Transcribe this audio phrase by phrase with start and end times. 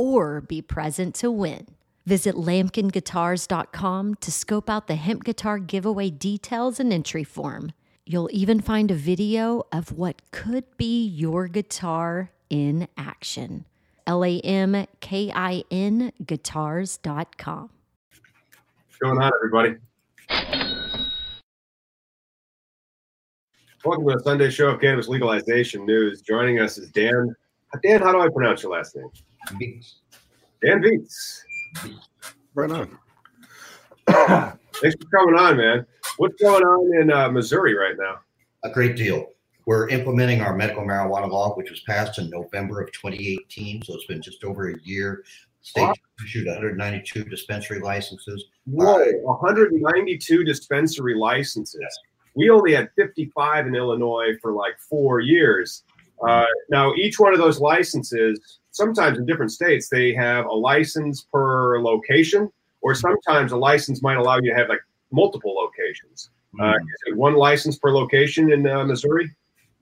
[0.00, 1.66] or be present to win.
[2.06, 7.72] Visit lamkinguitars.com to scope out the hemp guitar giveaway details and entry form.
[8.06, 13.66] You'll even find a video of what could be your guitar in action.
[14.06, 17.70] L A M K I N guitars.com.
[18.08, 19.76] What's going on, everybody?
[23.84, 26.22] Welcome to the Sunday show of cannabis legalization news.
[26.22, 27.34] Joining us is Dan.
[27.82, 29.08] Dan, how do I pronounce your last name?
[29.58, 30.00] Viets.
[30.62, 31.44] Dan Viets.
[32.54, 32.98] Right on.
[34.06, 35.86] Thanks for coming on, man.
[36.16, 38.20] What's going on in uh, Missouri right now?
[38.64, 39.26] A great deal.
[39.66, 43.82] We're implementing our medical marijuana law, which was passed in November of 2018.
[43.82, 45.22] So it's been just over a year.
[45.62, 45.94] State Wow.
[46.24, 48.46] issued 192 dispensary licenses.
[48.64, 51.98] Whoa, 192 dispensary licenses.
[52.34, 55.84] We only had 55 in Illinois for like four years.
[56.26, 61.26] Uh, now, each one of those licenses, sometimes in different states, they have a license
[61.32, 62.50] per location,
[62.82, 66.30] or sometimes a license might allow you to have like multiple locations.
[66.60, 66.74] Uh,
[67.06, 69.30] is one license per location in uh, Missouri?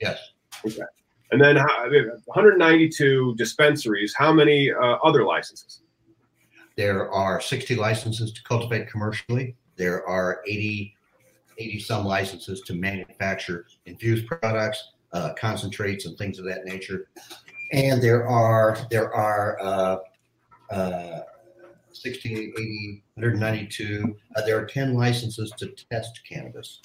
[0.01, 0.19] Yes.
[0.65, 0.83] Okay.
[1.31, 1.89] And then how,
[2.27, 4.15] 192 dispensaries.
[4.17, 5.83] How many uh, other licenses?
[6.77, 9.57] There are 60 licenses to cultivate commercially.
[9.77, 10.95] There are 80,
[11.59, 17.09] 80 some licenses to manufacture infused products, uh, concentrates, and things of that nature.
[17.73, 19.97] And there are there are uh,
[20.71, 21.21] uh,
[21.93, 24.17] 60, 80, 192.
[24.37, 26.81] Uh, there are 10 licenses to test cannabis.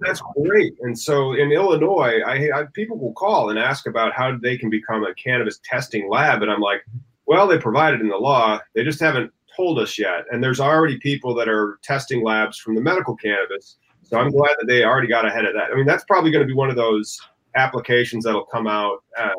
[0.00, 0.74] That's great.
[0.82, 4.70] And so in Illinois, I, I people will call and ask about how they can
[4.70, 6.84] become a cannabis testing lab, and I'm like,
[7.26, 8.60] well, they provide it in the law.
[8.74, 10.24] They just haven't told us yet.
[10.30, 13.76] And there's already people that are testing labs from the medical cannabis.
[14.02, 15.70] So I'm glad that they already got ahead of that.
[15.70, 17.20] I mean, that's probably going to be one of those
[17.56, 19.30] applications that'll come out uh,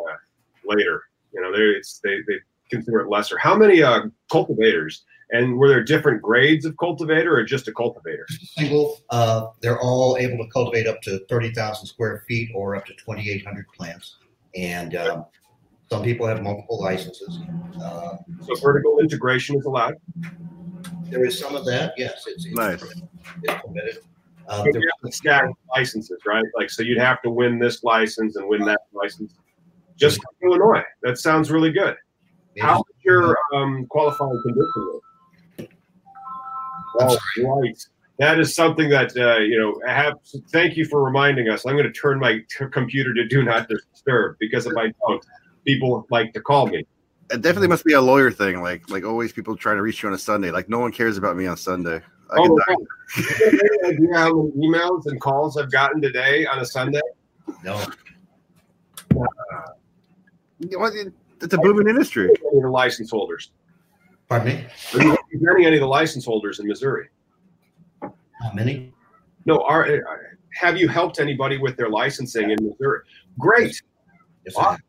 [0.66, 1.04] later.
[1.34, 2.40] You know, they they they
[2.70, 3.38] consider it lesser.
[3.38, 5.04] How many uh, cultivators?
[5.34, 8.26] And were there different grades of cultivator or just a cultivator?
[8.58, 8.98] single.
[9.10, 13.66] Uh, they're all able to cultivate up to 30,000 square feet or up to 2,800
[13.70, 14.18] plants.
[14.58, 15.26] And um,
[15.90, 17.40] some people have multiple licenses.
[17.82, 19.94] Uh, So vertical integration is allowed.
[21.10, 21.94] there is some of that.
[21.98, 22.82] Yes, it's, it's, Nice.
[22.82, 23.08] permitted.
[23.44, 23.98] it's permitted.
[24.52, 26.44] There- you have stack licenses, right?
[26.58, 29.34] Like, so you'd have to win this license and win that license.
[29.98, 30.84] Just like Illinois.
[31.04, 31.96] That sounds really good.
[32.60, 35.02] How is your um, qualifying condition?
[35.58, 35.70] rate?
[37.00, 37.78] Oh, right.
[38.20, 39.80] That is something that uh, you know.
[39.88, 40.16] Have.
[40.52, 41.66] Thank you for reminding us.
[41.66, 45.26] I'm going to turn my t- computer to do not disturb because if I don't,
[45.66, 46.86] people like to call me.
[47.32, 48.62] It definitely must be a lawyer thing.
[48.62, 50.52] Like, like always, people trying to reach you on a Sunday.
[50.52, 52.02] Like, no one cares about me on Sunday.
[52.32, 52.86] I Oh, can wow.
[53.18, 57.02] You have any idea how many emails and calls I've gotten today on a Sunday?
[57.64, 57.84] no,
[59.14, 60.94] You know what?
[61.42, 62.26] It's a booming industry.
[62.26, 63.52] Any of the license holders?
[64.30, 64.66] pardon me.
[64.94, 67.10] Are you representing any of the license holders in Missouri?
[68.02, 68.94] How many?
[69.46, 69.98] No, are uh,
[70.54, 73.02] have you helped anybody with their licensing in Missouri?
[73.40, 73.82] Great.
[74.46, 74.80] Yes, I have.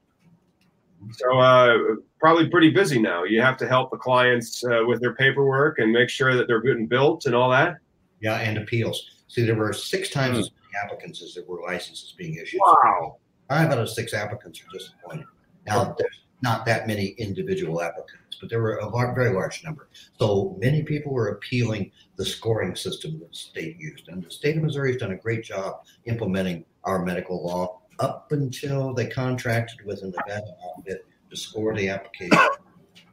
[1.10, 1.78] So uh,
[2.20, 3.24] probably pretty busy now.
[3.24, 6.60] You have to help the clients uh, with their paperwork and make sure that they're
[6.60, 7.78] good and built and all that.
[8.20, 9.24] yeah, and appeals.
[9.28, 12.60] See, there were six times as many applicants as there were licenses being issued.
[12.64, 13.16] Wow.
[13.48, 15.26] Five out of six applicants are disappointed.
[15.66, 19.88] Now, there's not that many individual applicants, but there were a very large number.
[20.18, 24.08] So many people were appealing the scoring system that the state used.
[24.08, 28.32] And the state of Missouri has done a great job implementing our medical law up
[28.32, 32.38] until they contracted with a Nevada outfit to score the application.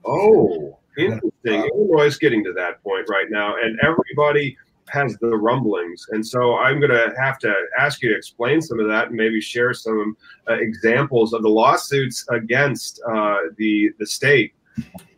[0.06, 1.32] Oh, interesting.
[1.74, 4.58] Illinois is getting to that point right now, and everybody
[4.90, 6.06] has the rumblings.
[6.12, 9.16] And so I'm going to have to ask you to explain some of that and
[9.16, 10.18] maybe share some
[10.50, 14.54] uh, examples of the lawsuits against uh, the the state,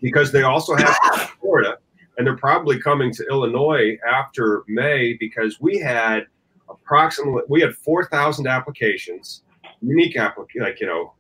[0.02, 0.96] because they also have
[1.40, 1.78] Florida,
[2.18, 6.28] and they're probably coming to Illinois after May because we had
[6.70, 9.44] approximately we had 4,000 applications,
[9.82, 11.14] unique applications, like you know,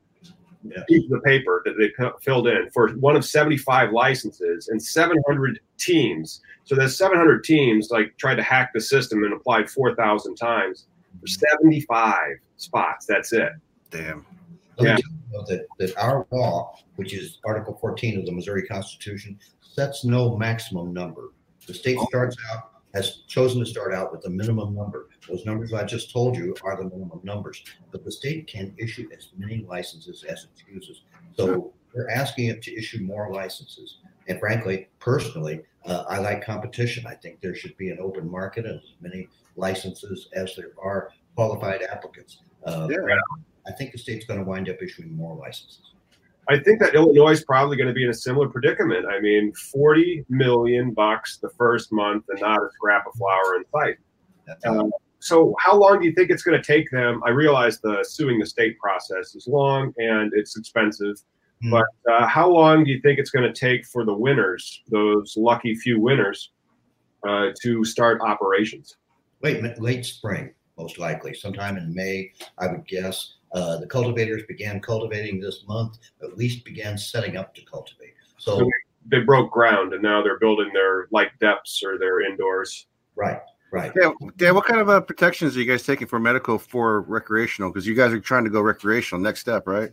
[0.63, 0.83] Yeah.
[0.87, 5.59] pieces of paper that they p- filled in for one of 75 licenses and 700
[5.77, 6.41] teams.
[6.65, 10.85] So there's 700 teams like tried to hack the system and applied 4,000 times
[11.19, 13.05] for 75 spots.
[13.07, 13.53] That's it.
[13.89, 14.25] Damn.
[14.79, 14.95] Yeah.
[14.95, 18.65] me tell you though that, that our law, which is Article 14 of the Missouri
[18.67, 21.31] Constitution, sets no maximum number.
[21.67, 22.05] The state oh.
[22.05, 25.09] starts out, has chosen to start out with the minimum number.
[25.27, 29.07] Those numbers I just told you are the minimum numbers, but the state can issue
[29.15, 31.01] as many licenses as it chooses.
[31.38, 33.97] So we're asking it to issue more licenses.
[34.27, 37.05] And frankly, personally, uh, I like competition.
[37.07, 41.11] I think there should be an open market and as many licenses as there are
[41.35, 42.39] qualified applicants.
[42.65, 43.17] Uh, Yeah.
[43.67, 45.94] I think the state's going to wind up issuing more licenses.
[46.49, 49.05] I think that Illinois is probably going to be in a similar predicament.
[49.05, 53.63] I mean, 40 million bucks the first month and not a scrap of flower in
[53.71, 53.97] sight.
[54.65, 57.21] Um, so, how long do you think it's going to take them?
[57.23, 61.15] I realize the suing the state process is long and it's expensive,
[61.61, 61.71] Hmm.
[61.71, 65.35] but uh, how long do you think it's going to take for the winners, those
[65.37, 66.51] lucky few winners,
[67.27, 68.97] uh, to start operations?
[69.44, 73.35] late late spring, most likely, sometime in May, I would guess.
[73.53, 78.13] Uh, the cultivators began cultivating this month, at least began setting up to cultivate.
[78.38, 78.69] So, So-
[79.07, 82.86] They broke ground and now they're building their light deps or their indoors.
[83.15, 83.92] right, right.
[84.00, 87.71] Yeah, Dan, what kind of uh, protections are you guys taking for medical for recreational?
[87.71, 89.19] Because you guys are trying to go recreational.
[89.19, 89.92] Next step, right?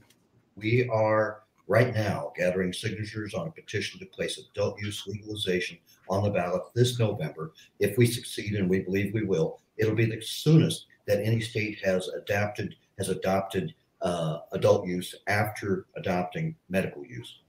[0.56, 5.78] We are right now gathering signatures on a petition to place adult use legalization
[6.10, 7.52] on the ballot this November.
[7.80, 11.78] If we succeed, and we believe we will, it'll be the soonest that any state
[11.82, 17.40] has adapted has adopted uh, adult use after adopting medical use.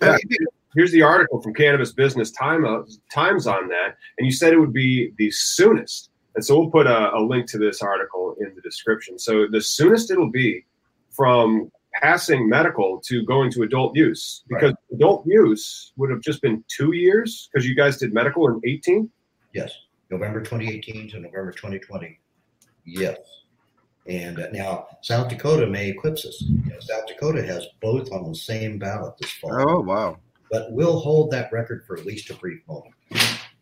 [0.00, 0.16] Yeah.
[0.74, 2.82] Here's the article from Cannabis Business Time, uh,
[3.12, 6.10] Times on that, and you said it would be the soonest.
[6.36, 9.18] And so we'll put a, a link to this article in the description.
[9.18, 10.64] So the soonest it'll be
[11.10, 16.62] from passing medical to going to adult use, because adult use would have just been
[16.68, 19.10] two years because you guys did medical in 18.
[19.52, 19.72] Yes,
[20.08, 22.20] November 2018 to November 2020.
[22.84, 23.18] Yes.
[24.06, 26.40] And uh, now South Dakota may eclipse us.
[26.42, 30.18] You know, South Dakota has both on the same ballot this fall, Oh, wow.
[30.50, 32.94] but we'll hold that record for at least a brief moment.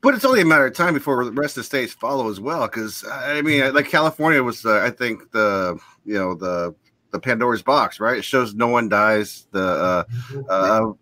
[0.00, 2.38] But it's only a matter of time before the rest of the states follow as
[2.38, 2.66] well.
[2.68, 6.72] Because I mean, like California was, uh, I think the you know the
[7.10, 8.18] the Pandora's box, right?
[8.18, 9.48] It shows no one dies.
[9.50, 10.04] The uh,
[10.48, 10.92] uh,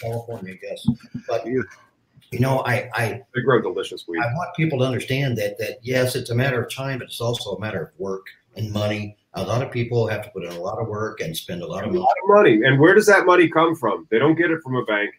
[0.00, 0.86] California, yes.
[1.26, 1.62] But Yeah.
[2.30, 4.20] you know, I, I They grow delicious weed.
[4.20, 7.20] I want people to understand that that yes, it's a matter of time, but it's
[7.20, 8.26] also a matter of work
[8.58, 9.16] and money.
[9.34, 11.66] A lot of people have to put in a lot of work and spend a
[11.66, 12.54] lot A of lot money.
[12.54, 12.66] of money.
[12.68, 14.06] And where does that money come from?
[14.10, 15.10] They don't get it from a bank.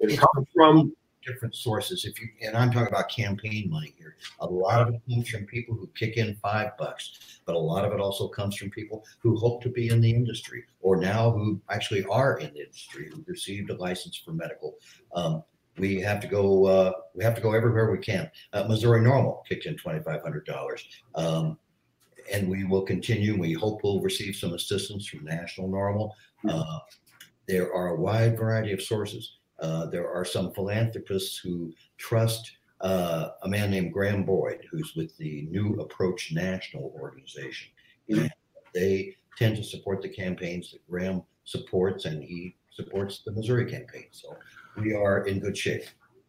[0.00, 0.92] It comes from
[1.26, 2.04] different sources.
[2.04, 5.44] If you and I'm talking about campaign money here, a lot of it comes from
[5.44, 9.04] people who kick in five bucks, but a lot of it also comes from people
[9.18, 13.10] who hope to be in the industry or now who actually are in the industry
[13.12, 14.76] who received a license for medical.
[15.14, 15.42] Um,
[15.76, 16.64] we have to go.
[16.64, 18.30] Uh, we have to go everywhere we can.
[18.52, 20.86] Uh, Missouri NORML kicked in twenty five hundred dollars.
[21.14, 21.58] Um,
[22.32, 23.38] and we will continue.
[23.38, 26.10] We hope we'll receive some assistance from National NORML.
[26.48, 26.78] Uh,
[27.46, 29.38] there are a wide variety of sources.
[29.60, 35.16] Uh, there are some philanthropists who trust uh, a man named Graham Boyd, who's with
[35.16, 37.70] the New Approach National organization.
[38.08, 38.30] And
[38.74, 44.06] they tend to support the campaigns that Graham supports, and he supports the Missouri campaign.
[44.12, 44.36] So
[44.76, 45.82] we are in good shape.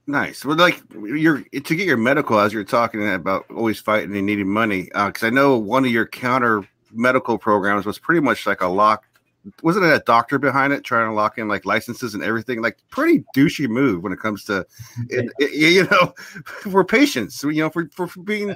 [0.09, 0.43] Nice.
[0.43, 4.49] Well, like you're to get your medical as you're talking about always fighting and needing
[4.49, 4.91] money.
[4.93, 8.67] Uh, because I know one of your counter medical programs was pretty much like a
[8.67, 9.05] lock.
[9.63, 12.61] Wasn't it a doctor behind it trying to lock in like licenses and everything?
[12.61, 14.65] Like pretty douchey move when it comes to,
[15.09, 16.13] it, it- you know,
[16.45, 17.41] for patients.
[17.43, 18.55] You know, for for, for being Yeah.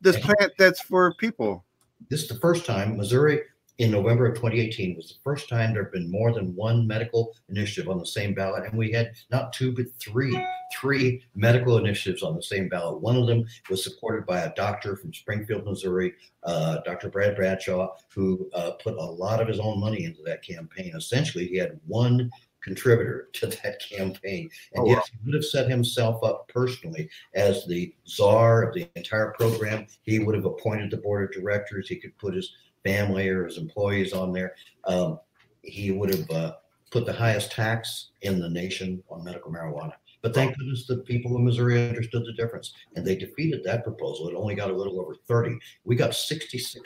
[0.00, 1.64] this plant that's for people.
[2.08, 3.42] This is the first time Missouri
[3.82, 7.34] in November of 2018 was the first time there have been more than one medical
[7.48, 8.64] initiative on the same ballot.
[8.64, 10.40] And we had not two, but three,
[10.72, 13.00] three medical initiatives on the same ballot.
[13.00, 17.08] One of them was supported by a doctor from Springfield, Missouri, uh, Dr.
[17.08, 20.92] Brad Bradshaw, who uh, put a lot of his own money into that campaign.
[20.94, 22.30] Essentially, he had one
[22.62, 24.48] contributor to that campaign.
[24.74, 28.88] And Oh, yes, he would have set himself up personally as the czar of the
[28.94, 29.88] entire program.
[30.02, 31.88] He would have appointed the board of directors.
[31.88, 32.52] He could put his
[32.84, 34.54] family or his employees on there.
[34.84, 35.18] Um,
[35.62, 36.52] he would have uh,
[36.90, 39.92] put the highest tax in the nation on medical marijuana.
[40.22, 44.28] But thank goodness the people of Missouri understood the difference and they defeated that proposal.
[44.28, 45.58] It only got a little over 30.
[45.84, 46.78] We got 66%.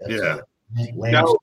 [0.00, 0.40] That's, Yeah.
[0.94, 1.34] Now,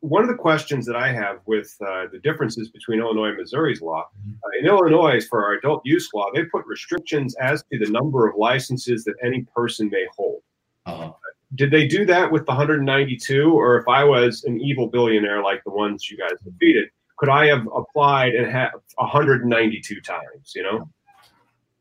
[0.00, 3.80] one of the questions that I have with uh, the differences between Illinois and Missouri's
[3.80, 7.90] law, uh, in Illinois, for our adult use law, they put restrictions as to the
[7.90, 10.42] number of licenses that any person may hold.
[10.86, 11.10] Uh,
[11.56, 15.64] Did they do that with the 192, or if I was an evil billionaire like
[15.64, 20.52] the ones you guys defeated, could I have applied and have 192 times?
[20.54, 20.90] You know,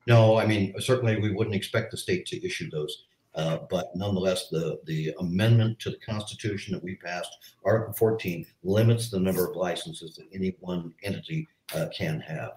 [0.07, 3.05] no, I mean, certainly we wouldn't expect the state to issue those.
[3.33, 9.09] Uh, but nonetheless, the, the amendment to the Constitution that we passed, Article 14, limits
[9.09, 12.51] the number of licenses that any one entity uh, can have.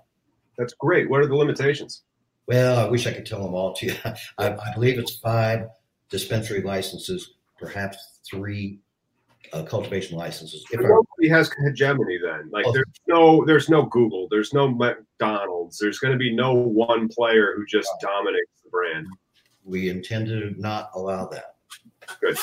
[0.56, 1.10] that's great.
[1.10, 2.02] What are the limitations?
[2.46, 3.94] Well, I wish I could tell them all to you.
[4.38, 5.66] I, I believe it's five
[6.10, 8.78] dispensary licenses, perhaps three
[9.52, 10.64] uh, cultivation licenses.
[10.70, 12.50] If I, Nobody has hegemony then.
[12.50, 12.72] Like Oh.
[12.72, 17.54] there's no there's no Google, there's no McDonald's, there's going to be no one player
[17.56, 19.06] who just dominates the brand.
[19.64, 21.54] we intend to not allow that.
[22.20, 22.36] Good.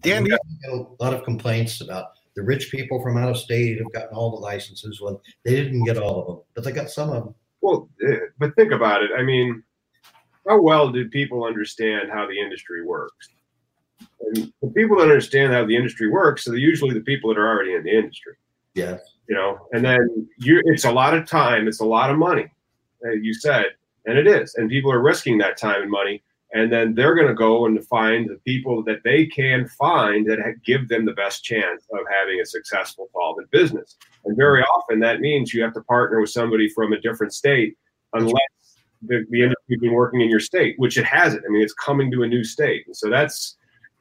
[0.00, 3.78] Dan, we get a lot of complaints about the rich people from out of state
[3.78, 5.00] have gotten all the licenses.
[5.00, 7.34] Well, they didn't get all of them, but they got some of them.
[7.60, 9.10] Well, eh, but think about it.
[9.16, 9.62] I mean,
[10.48, 13.28] how well do people understand how the industry works?
[14.26, 17.48] And the people that understand how the industry works are usually the people that are
[17.48, 18.34] already in the industry.
[18.74, 18.98] Yeah.
[19.28, 22.50] You know, and then you it's a lot of time, it's a lot of money,
[23.20, 23.66] you said,
[24.06, 26.20] and it is, and people are risking that time and money,
[26.52, 30.40] and then they're going to go and find the people that they can find that
[30.64, 33.96] give them the best chance of having a successful, solvent business.
[34.24, 37.76] And very often that means you have to partner with somebody from a different state,
[38.14, 38.34] unless
[39.02, 41.44] the, the industry's been working in your state, which it hasn't.
[41.46, 43.56] I mean, it's coming to a new state, and so that's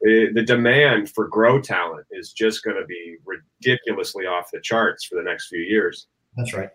[0.06, 5.06] uh, the demand for grow talent is just going to be ridiculously off the charts
[5.06, 6.08] for the next few years.
[6.38, 6.70] That's right.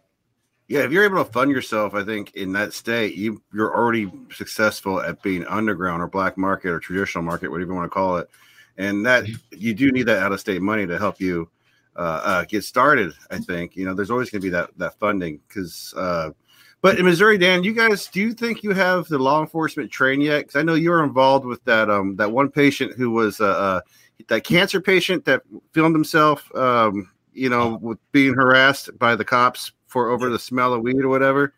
[0.68, 4.10] Yeah, if you're able to fund yourself, I think in that state, you you're already
[4.32, 8.16] successful at being underground or black market or traditional market, whatever you want to call
[8.16, 8.28] it.
[8.78, 11.50] And that you do need that out of state money to help you
[11.96, 13.12] uh, uh, get started.
[13.30, 15.92] I think you know there's always going to be that that funding because.
[15.96, 16.30] Uh,
[16.84, 20.22] but in Missouri, Dan, you guys, do you think you have the law enforcement trained
[20.22, 20.40] yet?
[20.40, 23.46] Because I know you were involved with that um that one patient who was uh,
[23.46, 23.80] uh
[24.28, 25.40] that cancer patient that
[25.72, 30.74] filmed himself, um, you know, with being harassed by the cops for over the smell
[30.74, 31.54] of weed or whatever.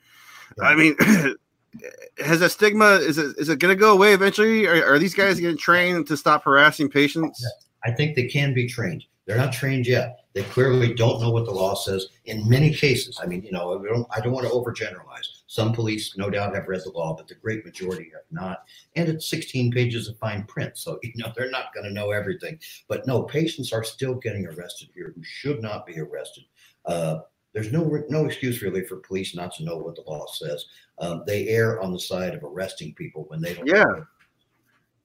[0.62, 0.95] I mean,
[2.25, 4.68] has that stigma is it is it going to go away eventually?
[4.68, 7.45] Are, are these guys getting trained to stop harassing patients?
[7.85, 9.04] I think they can be trained.
[9.26, 10.25] They're not trained yet.
[10.37, 13.19] They clearly don't know what the law says in many cases.
[13.23, 15.26] I mean, you know, I don't, I don't want to overgeneralize.
[15.47, 18.64] Some police, no doubt, have read the law, but the great majority have not.
[18.97, 20.76] And it's 16 pages of fine print.
[20.76, 22.59] So, you know, they're not going to know everything.
[22.87, 26.45] But no, patients are still getting arrested here who should not be arrested.
[26.85, 27.21] Uh,
[27.55, 30.66] there's no no excuse really for police not to know what the law says.
[30.99, 33.66] Um, they err on the side of arresting people when they don't.
[33.66, 33.87] Yeah.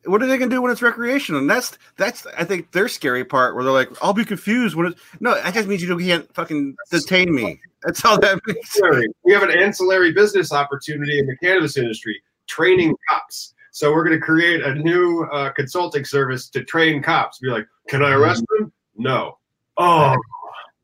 [0.06, 1.42] What are they gonna do when it's recreational?
[1.42, 4.88] And that's that's I think their scary part where they're like, I'll be confused when
[4.88, 7.60] it's no, that just means you can't fucking detain me.
[7.84, 9.14] That's all that means.
[9.24, 13.54] We have an ancillary business opportunity in the cannabis industry, training cops.
[13.72, 17.40] So we're going to create a new uh, consulting service to train cops.
[17.40, 18.72] Be like, can I arrest them?
[18.98, 19.38] No.
[19.78, 20.16] Oh,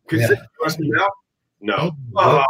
[0.07, 0.29] can Yeah.
[0.29, 1.07] you arrest them now?
[1.59, 1.91] No.
[2.15, 2.43] Oh,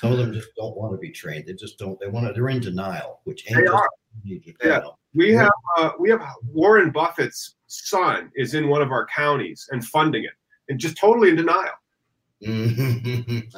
[0.00, 1.46] Some of them just don't want to be trained.
[1.46, 1.98] They just don't.
[2.00, 2.32] They want to.
[2.32, 3.88] They're in denial, which ain't They just- are.
[4.24, 4.40] you
[5.14, 5.32] just Yeah.
[5.32, 9.84] we have uh, we have Warren Buffett's son is in one of our counties and
[9.84, 10.32] funding it,
[10.68, 11.72] and just totally in denial.
[12.42, 13.52] Mhm.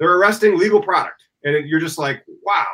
[0.00, 2.64] They're arresting legal product, and it, you're just like, wow.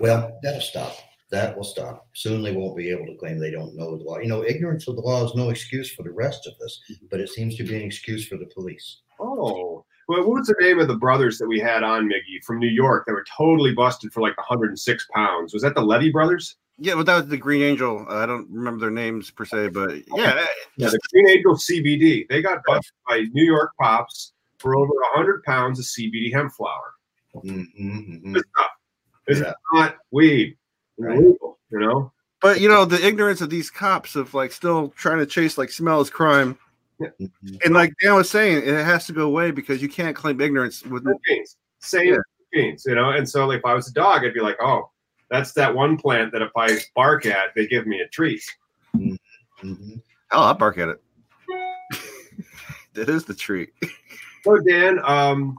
[0.00, 0.94] well, that'll stop.
[1.30, 2.08] That will stop.
[2.14, 4.18] Soon they won't be able to claim they don't know the law.
[4.18, 7.20] You know, ignorance of the law is no excuse for the rest of us, but
[7.20, 9.02] it seems to be an excuse for the police.
[9.20, 9.69] Oh,
[10.10, 12.68] well, what was the name of the brothers that we had on Miggy from New
[12.68, 15.52] York that were totally busted for like 106 pounds?
[15.52, 16.56] Was that the Levy brothers?
[16.78, 18.06] Yeah, but that was the Green Angel.
[18.08, 20.44] Uh, I don't remember their names per se, but yeah,
[20.76, 22.26] Yeah, the Green Angel CBD.
[22.28, 26.94] They got busted by New York cops for over 100 pounds of CBD hemp flower.
[27.36, 28.34] Mhm, mhm.
[28.34, 28.70] This stuff.
[29.28, 29.52] It's Yeah.
[29.72, 30.56] not weed.
[30.98, 31.18] It's Right.
[31.18, 32.12] legal, you know?
[32.42, 35.70] but you know the ignorance of these cops of like still trying to chase like
[35.70, 36.56] smell is crime,
[37.00, 37.64] Mhm.
[37.64, 40.84] and like Dan was saying, it has to go away because you can't claim ignorance
[40.84, 42.18] with beans, same Yeah.
[42.52, 43.10] beans, you know.
[43.10, 44.90] And so, like, if I was a dog, I'd be like, "Oh,
[45.30, 48.42] that's that one plant that if I bark at, they give me a treat."
[48.96, 50.02] Mhm.
[50.32, 51.02] Oh, I'll bark at it.
[52.94, 53.72] that is the treat.
[54.44, 55.58] So, Dan, um,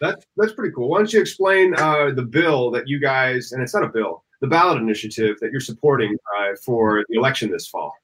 [0.00, 0.88] that's that's pretty cool.
[0.88, 4.24] Why don't you explain uh, the bill that you guys, and it's not a bill,
[4.40, 7.94] the ballot initiative that you're supporting uh, for the election this fall?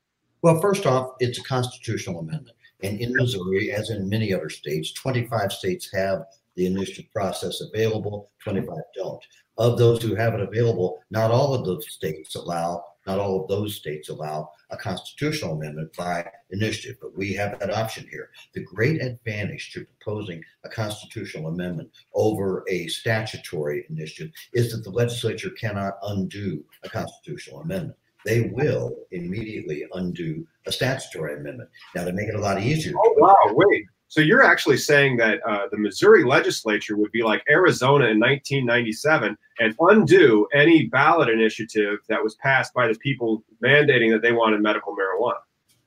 [0.43, 2.57] Well, first off, it's a constitutional amendment.
[2.83, 6.25] And in Missouri, as in many other states, 25 states have
[6.57, 9.23] the initiative process available, 25 don't.
[9.59, 13.49] Of those who have it available, not all of those states allow not all of
[13.49, 18.31] those states allow a constitutional amendment by initiative, but we have that option here.
[18.55, 24.91] The great advantage to proposing a constitutional amendment over a statutory initiative is that the
[24.91, 27.97] legislature cannot undo a constitutional amendment.
[28.25, 31.71] They will immediately undo a statutory amendment.
[31.95, 32.93] Now, to make it a lot easier.
[32.97, 33.35] Oh, wow.
[33.53, 33.87] Wait.
[34.09, 39.39] So you're actually saying that uh, the Missouri legislature would be like Arizona in 1997
[39.61, 44.61] and undo any ballot initiative that was passed by the people mandating that they wanted
[44.63, 45.39] medical marijuana.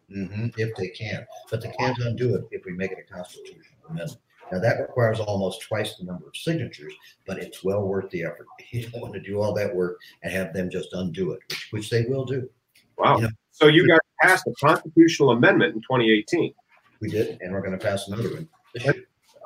[0.09, 3.63] Mm-hmm, if they can, but they can't undo it if we make it a constitutional
[3.89, 4.19] amendment.
[4.53, 6.93] Now that requires almost twice the number of signatures,
[7.25, 8.45] but it's well worth the effort.
[8.71, 11.67] You don't want to do all that work and have them just undo it, which,
[11.71, 12.49] which they will do.
[12.97, 13.17] Wow.
[13.17, 16.53] You know, so you guys passed a constitutional amendment in 2018.
[16.99, 18.47] We did, and we're going to pass another one.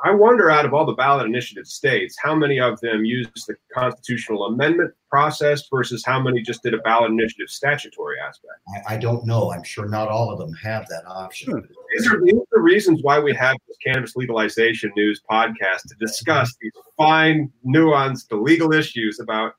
[0.03, 3.55] I wonder, out of all the ballot initiative states, how many of them used the
[3.73, 8.53] constitutional amendment process versus how many just did a ballot initiative statutory aspect?
[8.87, 9.51] I, I don't know.
[9.51, 11.53] I'm sure not all of them have that option.
[11.53, 11.59] Hmm.
[11.95, 15.95] These, are, these are the reasons why we have this cannabis legalization news podcast to
[15.99, 19.53] discuss these fine, nuanced legal issues about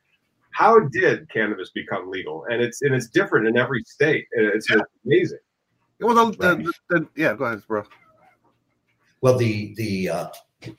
[0.53, 4.27] how did cannabis become legal, and it's and it's different in every state.
[4.33, 4.81] It's yeah.
[5.07, 5.39] amazing.
[6.01, 7.85] Well, the, the, the, yeah, go ahead, bro.
[9.21, 10.29] Well, the the uh,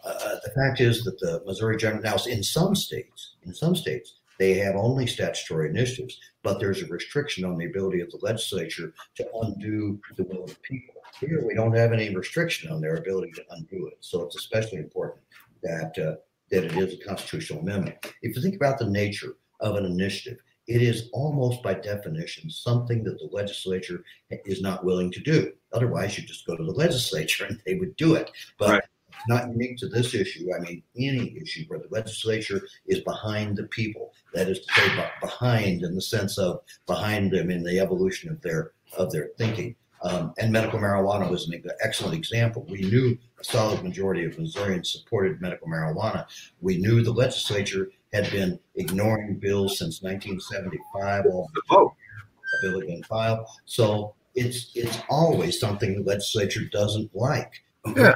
[0.03, 4.15] uh, the fact is that the Missouri General now in some states, in some states,
[4.37, 8.93] they have only statutory initiatives, but there's a restriction on the ability of the legislature
[9.15, 10.95] to undo the will of the people.
[11.19, 14.77] Here, we don't have any restriction on their ability to undo it, so it's especially
[14.77, 15.21] important
[15.63, 16.15] that uh,
[16.51, 17.97] that it is a constitutional amendment.
[18.21, 23.03] If you think about the nature of an initiative, it is almost by definition something
[23.03, 24.03] that the legislature
[24.45, 25.51] is not willing to do.
[25.73, 28.31] Otherwise, you just go to the legislature and they would do it.
[28.57, 28.83] But right.
[29.07, 30.47] it's not unique to this issue.
[30.55, 35.05] I mean, any issue where the legislature is behind the people, that is to say,
[35.21, 39.75] behind in the sense of behind them in the evolution of their of their thinking.
[40.01, 42.65] Um, and medical marijuana was an excellent example.
[42.69, 46.25] We knew a solid majority of Missourians supported medical marijuana.
[46.61, 51.25] We knew the legislature had been ignoring bills since 1975.
[51.25, 51.91] All the vote.
[51.91, 53.45] A bill had been filed.
[53.65, 57.63] So it's it's always something the legislature doesn't like.
[57.95, 58.13] Yeah.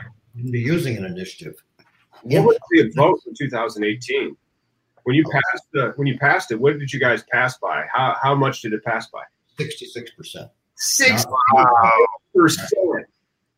[0.52, 1.56] Be using an initiative.
[2.24, 4.36] What was the vote in 2018?
[5.04, 7.86] When you passed the when you passed it, what did you guys pass by?
[7.94, 9.24] How how much did it pass by?
[9.58, 10.50] Sixty six percent.
[10.76, 11.26] Six
[12.34, 12.70] percent.
[12.78, 13.04] All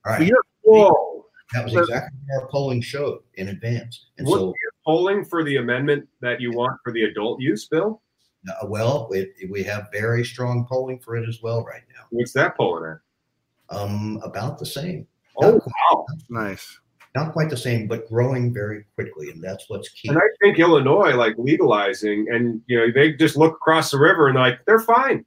[0.06, 0.28] right.
[0.28, 1.28] You're full.
[1.54, 4.08] That was exactly what our polling showed in advance.
[4.18, 8.02] And what so polling for the amendment that you want for the adult use bill?
[8.50, 12.04] Uh, well, it, we have very strong polling for it as well right now.
[12.12, 13.76] What's that polling at?
[13.76, 15.08] Um, about the same.
[15.42, 16.06] Oh, not wow.
[16.30, 16.80] Nice.
[17.16, 20.10] Not quite the same, but growing very quickly, and that's what's key.
[20.10, 24.28] And I think Illinois, like legalizing, and you know, they just look across the river
[24.28, 25.26] and like they're fine.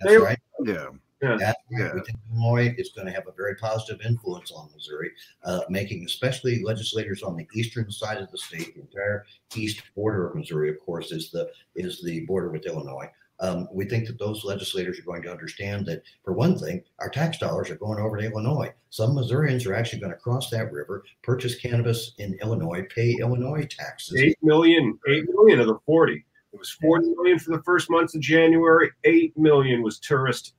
[0.00, 0.38] That's they, right.
[0.64, 0.86] Yeah.
[1.24, 1.36] Yeah.
[1.36, 1.90] That, yeah.
[1.94, 5.10] We think Illinois is going to have a very positive influence on Missouri,
[5.44, 10.28] uh, making especially legislators on the eastern side of the state, the entire east border
[10.28, 13.10] of Missouri, of course, is the is the border with Illinois.
[13.40, 17.08] Um, we think that those legislators are going to understand that, for one thing, our
[17.08, 18.72] tax dollars are going over to Illinois.
[18.90, 23.66] Some Missourians are actually going to cross that river, purchase cannabis in Illinois, pay Illinois
[23.68, 24.20] taxes.
[24.20, 26.24] Eight million, eight million of the forty.
[26.52, 28.92] It was forty million for the first months of January.
[29.02, 30.54] Eight million was tourist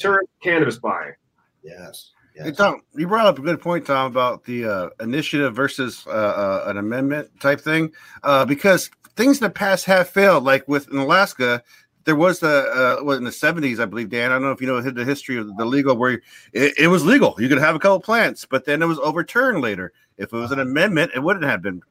[0.00, 1.14] tourist cannabis buying.
[1.62, 2.12] Yes.
[2.34, 2.46] Yes.
[2.46, 6.10] Hey, Tom, you brought up a good point, Tom, about the uh, initiative versus uh,
[6.10, 10.44] uh, an amendment type thing, uh, because things in the past have failed.
[10.44, 11.62] Like with in Alaska,
[12.04, 14.10] there was the uh, was in the seventies, I believe.
[14.10, 16.20] Dan, I don't know if you know the history of the legal where
[16.52, 17.34] it, it, was legal.
[17.38, 19.92] You could have a couple plants, but then it was overturned later.
[20.16, 21.82] If it was an amendment, it wouldn't have been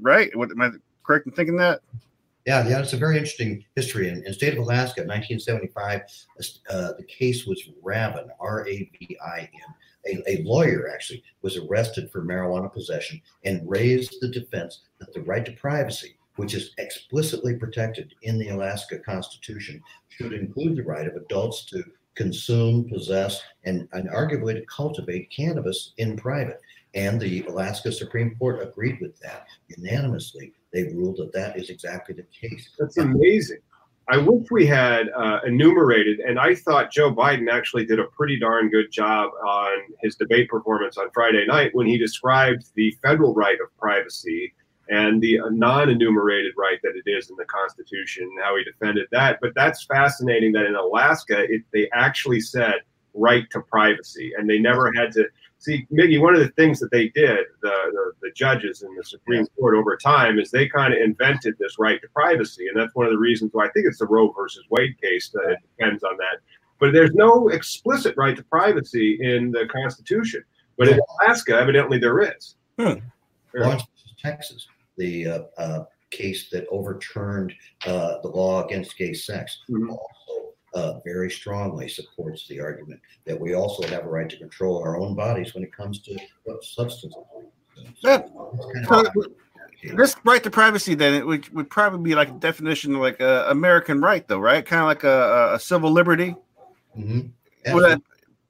[0.00, 0.34] right.
[0.36, 0.70] What, am I
[1.04, 1.80] correct in thinking that?
[2.46, 4.08] Yeah, yeah, it's a very interesting history.
[4.08, 6.02] In, in the state of Alaska, 1975,
[6.70, 9.74] uh, the case was Ravin, R A V I N.
[10.06, 15.22] A, a lawyer actually was arrested for marijuana possession and raised the defense that the
[15.22, 21.08] right to privacy, which is explicitly protected in the Alaska Constitution, should include the right
[21.08, 21.82] of adults to
[22.14, 26.60] consume, possess, and, and arguably to cultivate cannabis in private.
[26.94, 32.14] And the Alaska Supreme Court agreed with that unanimously they ruled that that is exactly
[32.14, 32.70] the case.
[32.78, 33.60] That's amazing.
[34.10, 38.38] I wish we had uh, enumerated, and I thought Joe Biden actually did a pretty
[38.38, 43.34] darn good job on his debate performance on Friday night when he described the federal
[43.34, 44.52] right of privacy
[44.90, 49.38] and the non enumerated right that it is in the Constitution, how he defended that.
[49.40, 52.74] But that's fascinating that in Alaska, it, they actually said
[53.14, 55.28] right to privacy, and they never had to
[55.64, 59.02] See, Miggy, one of the things that they did, the, the, the judges in the
[59.02, 62.68] Supreme Court over time, is they kind of invented this right to privacy.
[62.68, 65.30] And that's one of the reasons why I think it's the Roe versus Wade case
[65.30, 66.40] that it depends on that.
[66.80, 70.44] But there's no explicit right to privacy in the Constitution.
[70.76, 72.56] But in Alaska, evidently there is.
[72.78, 72.94] Hmm.
[73.54, 73.84] Lawrence,
[74.22, 74.66] Texas,
[74.98, 77.54] the uh, uh, case that overturned
[77.86, 79.88] uh, the law against gay sex, mm-hmm.
[79.88, 84.82] also uh, very strongly supports the argument that we also have a right to control
[84.82, 87.14] our own bodies when it comes to what substances.
[88.00, 88.22] Yeah.
[88.88, 89.04] So,
[89.94, 93.20] this right to privacy, then it would, would probably be like a definition of like
[93.20, 94.64] a American right, though, right?
[94.64, 96.34] Kind of like a, a civil liberty.
[96.96, 97.74] Mm-hmm.
[97.74, 98.02] Would that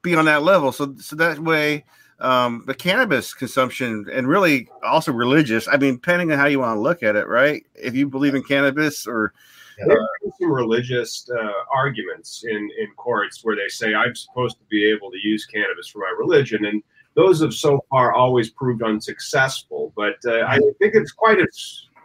[0.03, 0.73] be on that level?
[0.73, 1.85] So, so that way,
[2.21, 5.67] um, the cannabis consumption and really also religious.
[5.67, 7.65] I mean, depending on how you want to look at it, right?
[7.75, 9.35] If you believe in cannabis or
[9.79, 10.09] there are
[10.41, 15.11] some religious uh, arguments in in courts where they say I'm supposed to be able
[15.11, 16.83] to use cannabis for my religion, and
[17.15, 19.93] those have so far always proved unsuccessful.
[19.97, 21.47] But uh, I think it's quite a.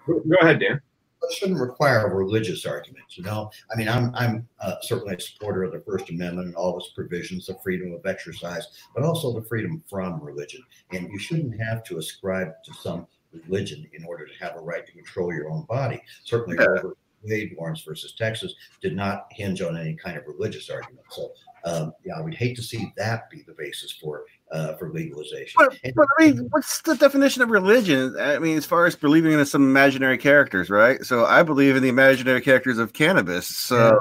[0.08, 0.82] Go ahead, Dan
[1.24, 3.06] it shouldn't require a religious argument.
[3.12, 6.56] You know, I mean, I'm I'm uh, certainly a supporter of the First Amendment and
[6.56, 10.64] all its provisions of freedom of exercise, but also the freedom from religion.
[10.92, 14.86] And you shouldn't have to ascribe to some religion in order to have a right
[14.86, 16.02] to control your own body.
[16.24, 16.90] Certainly, yeah.
[17.24, 21.06] Wade Lawrence versus Texas did not hinge on any kind of religious argument.
[21.10, 21.32] So,
[21.66, 25.56] um, yeah, we'd hate to see that be the basis for uh, for legalization.
[25.58, 28.16] But, but, I mean, what's the definition of religion?
[28.20, 31.04] I mean, as far as believing in some imaginary characters, right?
[31.04, 33.48] So I believe in the imaginary characters of cannabis.
[33.48, 34.00] So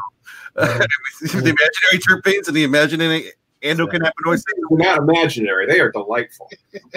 [0.57, 0.63] yeah.
[0.63, 0.79] uh,
[1.21, 4.43] the imaginary terpenes and the imaginary endocannabinoids.
[4.45, 6.51] They're not imaginary; they are delightful.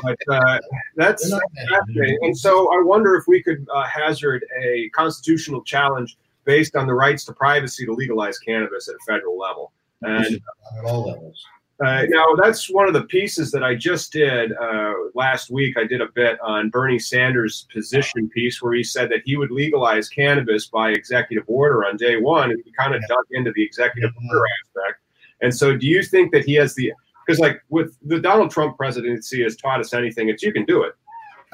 [0.03, 0.59] But uh,
[0.95, 1.29] that's
[1.69, 2.19] fascinating.
[2.21, 6.93] And so I wonder if we could uh, hazard a constitutional challenge based on the
[6.93, 9.71] rights to privacy to legalize cannabis at a federal level.
[10.01, 10.41] And
[10.77, 11.45] at all levels.
[11.83, 15.77] Uh, now, that's one of the pieces that I just did uh, last week.
[15.77, 19.49] I did a bit on Bernie Sanders' position piece where he said that he would
[19.49, 23.63] legalize cannabis by executive order on day one, and he kind of dug into the
[23.63, 24.99] executive order aspect.
[25.41, 26.91] And so, do you think that he has the
[27.25, 30.83] because, like, with the Donald Trump presidency has taught us anything, it's you can do
[30.83, 30.93] it.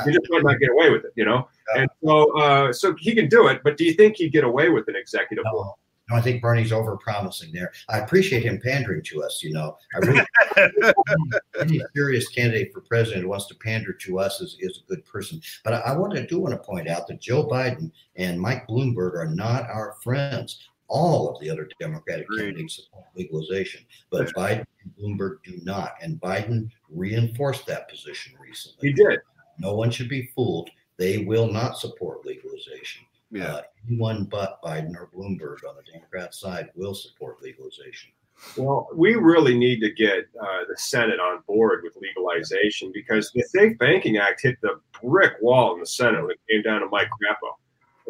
[0.05, 1.47] You just might not get away with it, you know.
[1.75, 3.61] And so, uh, so he can do it.
[3.63, 5.57] But do you think he'd get away with an executive no.
[5.57, 5.71] order?
[6.09, 7.73] No, I think Bernie's over promising there.
[7.89, 9.41] I appreciate him pandering to us.
[9.43, 10.21] You know, I really
[11.59, 15.03] any serious candidate for president who wants to pander to us is, is a good
[15.05, 15.41] person.
[15.65, 18.67] But I, I want to do want to point out that Joe Biden and Mike
[18.67, 20.69] Bloomberg are not our friends.
[20.89, 22.39] All of the other Democratic Agreed.
[22.39, 25.95] candidates support legalization, but Biden and Bloomberg do not.
[26.01, 28.89] And Biden reinforced that position recently.
[28.89, 29.19] He did.
[29.59, 30.69] No one should be fooled.
[30.97, 33.03] They will not support legalization.
[33.31, 33.45] Yeah.
[33.45, 38.11] Uh, anyone but Biden or Bloomberg on the Democrat side will support legalization.
[38.55, 43.41] Well, we really need to get uh, the Senate on board with legalization because the
[43.43, 46.87] Safe Banking Act hit the brick wall in the Senate when it came down to
[46.87, 47.53] Mike Crapo.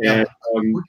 [0.06, 0.86] And um,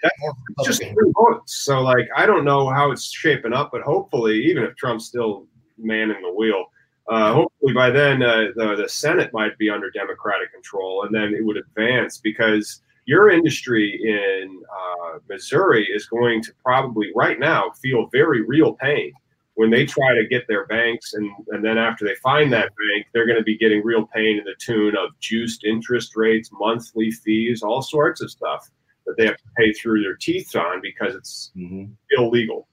[0.65, 1.55] just three votes.
[1.55, 5.47] So, like, I don't know how it's shaping up, but hopefully, even if Trump's still
[5.79, 6.67] manning the wheel,
[7.09, 11.35] uh, hopefully by then uh, the, the Senate might be under Democratic control and then
[11.35, 17.71] it would advance because your industry in uh, Missouri is going to probably right now
[17.81, 19.13] feel very real pain
[19.55, 23.07] when they try to get their banks and, and then after they find that bank
[23.15, 27.11] they're going to be getting real pain in the tune of juiced interest rates monthly
[27.11, 28.69] fees all sorts of stuff
[29.09, 31.87] that they have to pay through their teeth on because it's mm-hmm.
[32.17, 32.69] illegal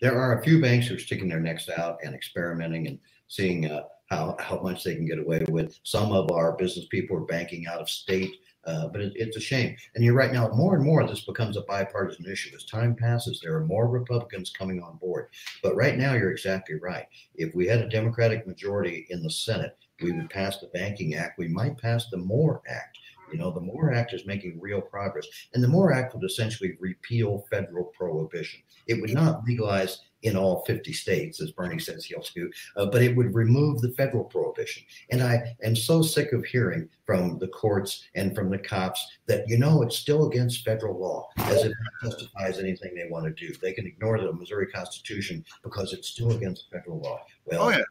[0.00, 3.70] there are a few banks who are sticking their necks out and experimenting and seeing
[3.70, 7.20] uh, how, how much they can get away with some of our business people are
[7.20, 9.76] banking out of state uh, but it, it's a shame.
[9.94, 12.54] And you're right now, more and more this becomes a bipartisan issue.
[12.54, 15.28] As time passes, there are more Republicans coming on board.
[15.62, 17.06] But right now, you're exactly right.
[17.34, 21.38] If we had a Democratic majority in the Senate, we would pass the Banking Act.
[21.38, 22.98] We might pass the MORE Act.
[23.32, 25.26] You know, the MORE Act is making real progress.
[25.54, 28.60] And the MORE Act would essentially repeal federal prohibition.
[28.86, 33.02] It would not legalize in all 50 states, as Bernie says he'll do, uh, but
[33.02, 34.84] it would remove the federal prohibition.
[35.10, 39.48] And I am so sick of hearing from the courts and from the cops that,
[39.48, 43.46] you know, it's still against federal law, as if it justifies anything they want to
[43.46, 43.52] do.
[43.60, 47.20] They can ignore the Missouri Constitution because it's still against federal law.
[47.46, 47.82] Well, oh, yeah.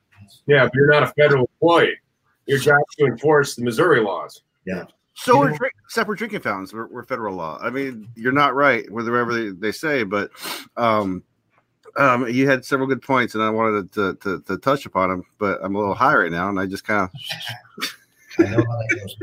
[0.46, 1.98] Yeah, but you're not a federal employee.
[2.46, 4.44] Your job is to enforce the Missouri laws.
[4.66, 4.86] Yeah.
[5.14, 7.60] So are drink, separate drinking fountains We're federal law.
[7.62, 10.32] I mean, you're not right, whatever they, they say, but
[10.78, 11.24] um,
[11.98, 15.24] um, you had several good points, and I wanted to, to, to, touch upon them,
[15.38, 17.96] but I'm a little high right now, and I just kind of.
[18.40, 19.16] I know how that goes.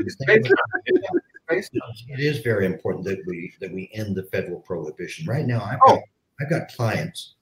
[2.07, 5.25] it is very important that we that we end the federal prohibition.
[5.25, 6.01] Right now, I've got, oh.
[6.39, 7.35] I've got clients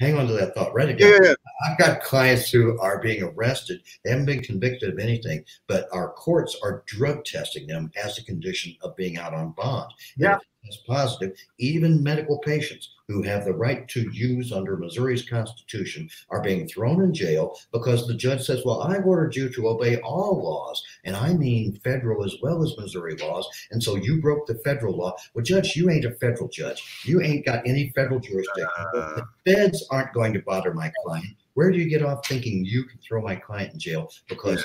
[0.00, 0.74] hang on to that thought.
[0.74, 1.20] Right Yeah, again.
[1.24, 1.34] yeah,
[1.66, 3.80] I've got clients who are being arrested.
[4.04, 8.24] They haven't been convicted of anything, but our courts are drug testing them as a
[8.24, 9.92] condition of being out on bond.
[10.16, 10.38] Yeah.
[10.64, 11.36] It's positive.
[11.58, 17.02] Even medical patients who have the right to use under Missouri's constitution are being thrown
[17.02, 21.16] in jail because the judge says, Well, I ordered you to obey all laws, and
[21.16, 23.48] I mean federal as well as Missouri laws.
[23.70, 25.16] And so you broke the federal law.
[25.34, 27.02] Well, Judge, you ain't a federal judge.
[27.04, 28.68] You ain't got any federal jurisdiction.
[28.94, 29.22] Uh.
[29.44, 31.36] the feds aren't going to bother my client.
[31.54, 34.64] Where do you get off thinking you can throw my client in jail because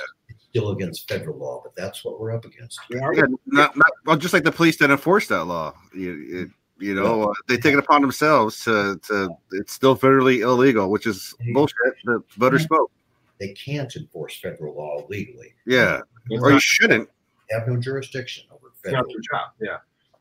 [0.56, 1.62] still against federal law?
[1.64, 2.80] But that's what we're up against.
[2.90, 3.24] Yeah, yeah.
[3.48, 5.74] Not, not, well, just like the police that enforce that law.
[5.94, 6.50] You, it,
[6.84, 9.30] you know, uh, they take it upon themselves to, to.
[9.54, 11.76] It's still federally illegal, which is bullshit.
[12.06, 12.92] The voters spoke.
[13.40, 15.54] They can't enforce federal law legally.
[15.66, 17.10] Yeah, It's or you shouldn't.
[17.50, 19.08] They have no jurisdiction over it's not federal.
[19.08, 19.52] their job.
[19.62, 19.78] Yeah.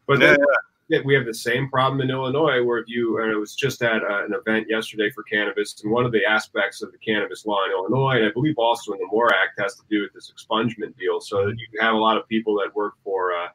[0.06, 0.54] But Yeah, then yeah,
[1.04, 4.02] we have the same problem in Illinois where if you, and it was just at
[4.02, 7.64] uh, an event yesterday for cannabis, and one of the aspects of the cannabis law
[7.64, 10.30] in Illinois, and I believe also in the MORE Act, has to do with this
[10.30, 11.20] expungement deal.
[11.20, 13.48] So that you have a lot of people that work for, uh,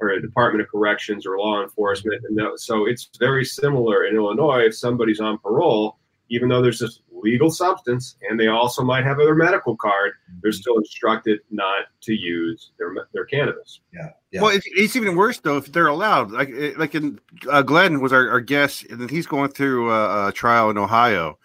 [0.00, 2.22] or a Department of Corrections or law enforcement.
[2.28, 4.66] And so it's very similar in Illinois.
[4.66, 9.16] If somebody's on parole, even though there's this legal substance and they also might have
[9.16, 13.80] their medical card, they're still instructed not to use their, their cannabis.
[13.92, 14.10] Yeah.
[14.32, 14.42] Yeah.
[14.42, 16.30] Well, it's, it's even worse though if they're allowed.
[16.30, 20.32] Like like in uh, Glenn was our, our guest, and he's going through a, a
[20.32, 21.38] trial in Ohio,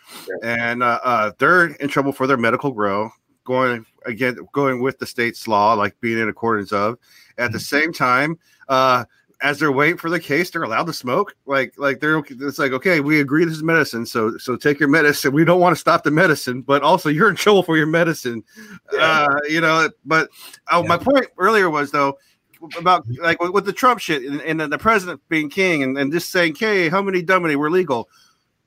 [0.43, 3.09] and uh, uh, they're in trouble for their medical grow,
[3.45, 6.97] going again, going with the state's law, like being in accordance of.
[7.37, 9.05] At the same time, uh,
[9.41, 11.35] as they're waiting for the case, they're allowed to smoke.
[11.45, 12.17] Like like they're.
[12.17, 15.33] It's like okay, we agree this is medicine, so so take your medicine.
[15.33, 18.43] We don't want to stop the medicine, but also you're in trouble for your medicine.
[18.93, 19.27] Yeah.
[19.29, 20.29] Uh, you know, but
[20.71, 22.17] oh, my point earlier was though
[22.77, 25.97] about like with, with the Trump shit and, and then the president being king and,
[25.97, 28.09] and just saying, "Hey, how many many were legal?"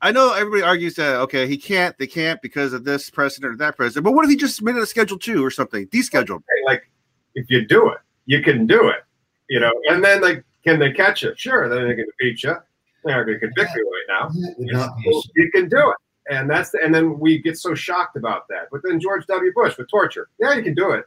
[0.00, 3.56] I know everybody argues that okay, he can't, they can't because of this president or
[3.56, 4.04] that president.
[4.04, 6.42] But what if he just made it a schedule two or something, descheduled?
[6.66, 6.90] Like
[7.34, 9.04] if you do it, you can do it,
[9.48, 9.72] you know.
[9.88, 11.32] And then like, can they catch you?
[11.36, 12.54] Sure, then they can impeach you.
[13.04, 14.28] They're going to convict you right now.
[14.28, 15.96] That would not be a Well, you can do it,
[16.34, 18.68] and that's the, and then we get so shocked about that.
[18.72, 19.52] But then George W.
[19.54, 21.04] Bush with torture, yeah, you can do it.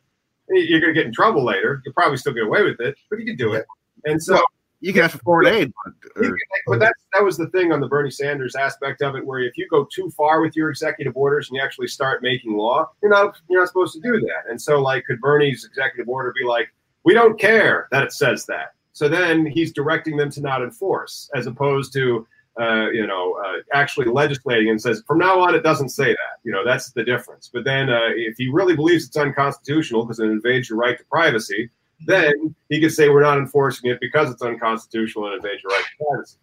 [0.49, 1.81] You're going to get in trouble later.
[1.85, 3.65] You'll probably still get away with it, but you can do it.
[4.05, 4.45] And so, Well,
[4.79, 5.73] You can ask for foreign aid.
[5.83, 9.25] But, or- but that's that was the thing on the Bernie Sanders aspect of it,
[9.25, 12.55] where if you go too far with your executive orders and you actually start making
[12.55, 14.49] law, you're not you're not supposed to do that.
[14.49, 16.69] And so, like, could Bernie's executive order be like,
[17.03, 18.73] we don't care that it says that?
[18.97, 22.25] So then he's directing them to not enforce, as opposed to
[22.59, 26.35] uh, you know uh, actually legislating and says from now on it doesn't say that.
[26.43, 27.47] You know that's the difference.
[27.53, 31.05] But then uh, if he really believes it's unconstitutional because it invades your right to
[31.05, 31.69] privacy,
[32.07, 35.85] then he could say we're not enforcing it because it's unconstitutional and invades your right
[35.85, 36.37] to privacy.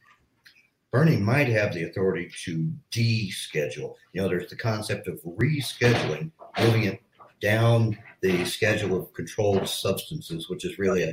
[0.92, 3.96] Bernie might have the authority to deschedule.
[4.12, 7.02] You know, there's the concept of rescheduling, moving it
[7.40, 11.12] down the schedule of controlled substances, which is really a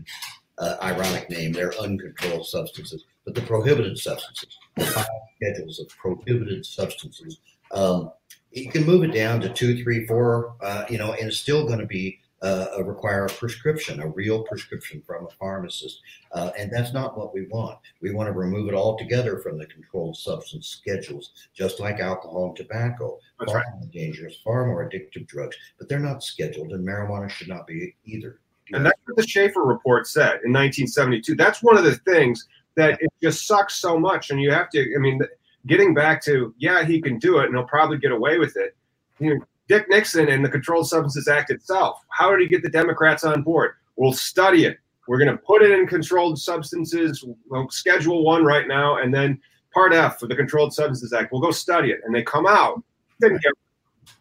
[0.61, 1.51] uh, ironic name.
[1.51, 7.39] They're uncontrolled substances, but the prohibited substances, the five schedules of prohibited substances.
[7.71, 8.11] Um,
[8.51, 11.65] you can move it down to two, three, four, uh, you know, and it's still
[11.65, 15.99] going to be uh, a require a prescription, a real prescription from a pharmacist,
[16.31, 17.77] uh, and that's not what we want.
[18.01, 22.55] We want to remove it altogether from the controlled substance schedules, just like alcohol and
[22.55, 23.19] tobacco.
[23.39, 23.79] That's far right.
[23.79, 27.95] more dangerous, far more addictive drugs, but they're not scheduled, and marijuana should not be
[28.05, 28.39] either.
[28.73, 31.35] And that's what the Shafer report said in 1972.
[31.35, 34.31] That's one of the things that it just sucks so much.
[34.31, 35.21] And you have to, I mean,
[35.67, 38.75] getting back to, yeah, he can do it and he'll probably get away with it.
[39.19, 42.69] You know, Dick Nixon and the Controlled Substances Act itself, how did he get the
[42.69, 43.73] Democrats on board?
[43.95, 44.77] We'll study it.
[45.07, 47.25] We're going to put it in controlled substances,
[47.69, 49.39] schedule one right now, and then
[49.73, 51.31] part F for the Controlled Substances Act.
[51.31, 52.01] We'll go study it.
[52.05, 52.81] And they come out.
[53.19, 53.51] Didn't get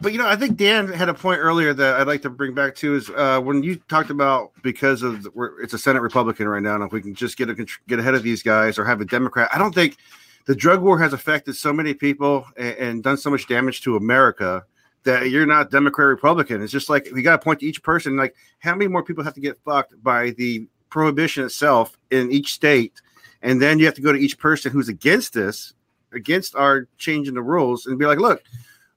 [0.01, 2.55] But you know, I think Dan had a point earlier that I'd like to bring
[2.55, 5.31] back to is uh, when you talked about because of the,
[5.63, 8.15] it's a Senate Republican right now, and if we can just get a, get ahead
[8.15, 9.99] of these guys or have a Democrat, I don't think
[10.47, 13.97] the drug war has affected so many people and, and done so much damage to
[13.97, 14.65] America
[15.03, 16.63] that you're not Democrat Republican.
[16.63, 18.17] It's just like we got to point to each person.
[18.17, 22.55] Like, how many more people have to get fucked by the prohibition itself in each
[22.55, 23.03] state,
[23.43, 25.75] and then you have to go to each person who's against this,
[26.13, 28.43] against our changing the rules, and be like, look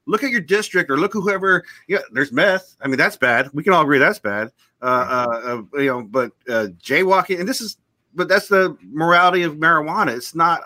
[0.05, 2.75] look at your district or look at whoever yeah there's meth.
[2.81, 3.49] I mean that's bad.
[3.53, 4.51] We can all agree that's bad.
[4.81, 7.77] Uh, uh, uh you know but uh jaywalking and this is
[8.15, 10.15] but that's the morality of marijuana.
[10.15, 10.63] It's not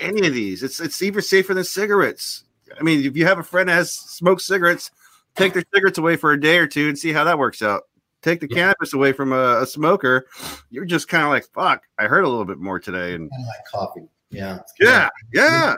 [0.00, 0.62] any of these.
[0.62, 2.44] It's it's even safer than cigarettes.
[2.78, 4.90] I mean if you have a friend that has smoked cigarettes
[5.36, 7.84] take their cigarettes away for a day or two and see how that works out.
[8.22, 8.56] Take the Yeah.
[8.56, 10.26] cannabis away from a, a smoker.
[10.70, 13.42] You're just kind of like fuck i heard a little bit more today and Kind
[13.42, 14.08] of like coffee.
[14.30, 14.58] Yeah.
[14.78, 15.74] yeah yeah.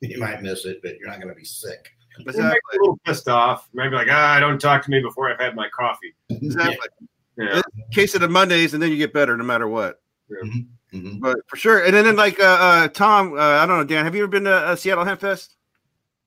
[0.00, 1.93] You might miss it, but you're not going to be sick.
[2.18, 3.68] You might be a little pissed off.
[3.72, 6.14] Maybe like, ah, don't talk to me before I've had my coffee.
[6.30, 6.88] Exactly.
[7.36, 7.62] Yeah.
[7.90, 10.00] Case of the Mondays, and then you get better no matter what.
[10.30, 11.20] Mhm.
[11.20, 11.84] But for sure.
[11.84, 14.30] And then, then like uh, uh Tom, uh, I don't know, Dan, have you ever
[14.30, 15.56] been to uh, Seattle Hemp Fest?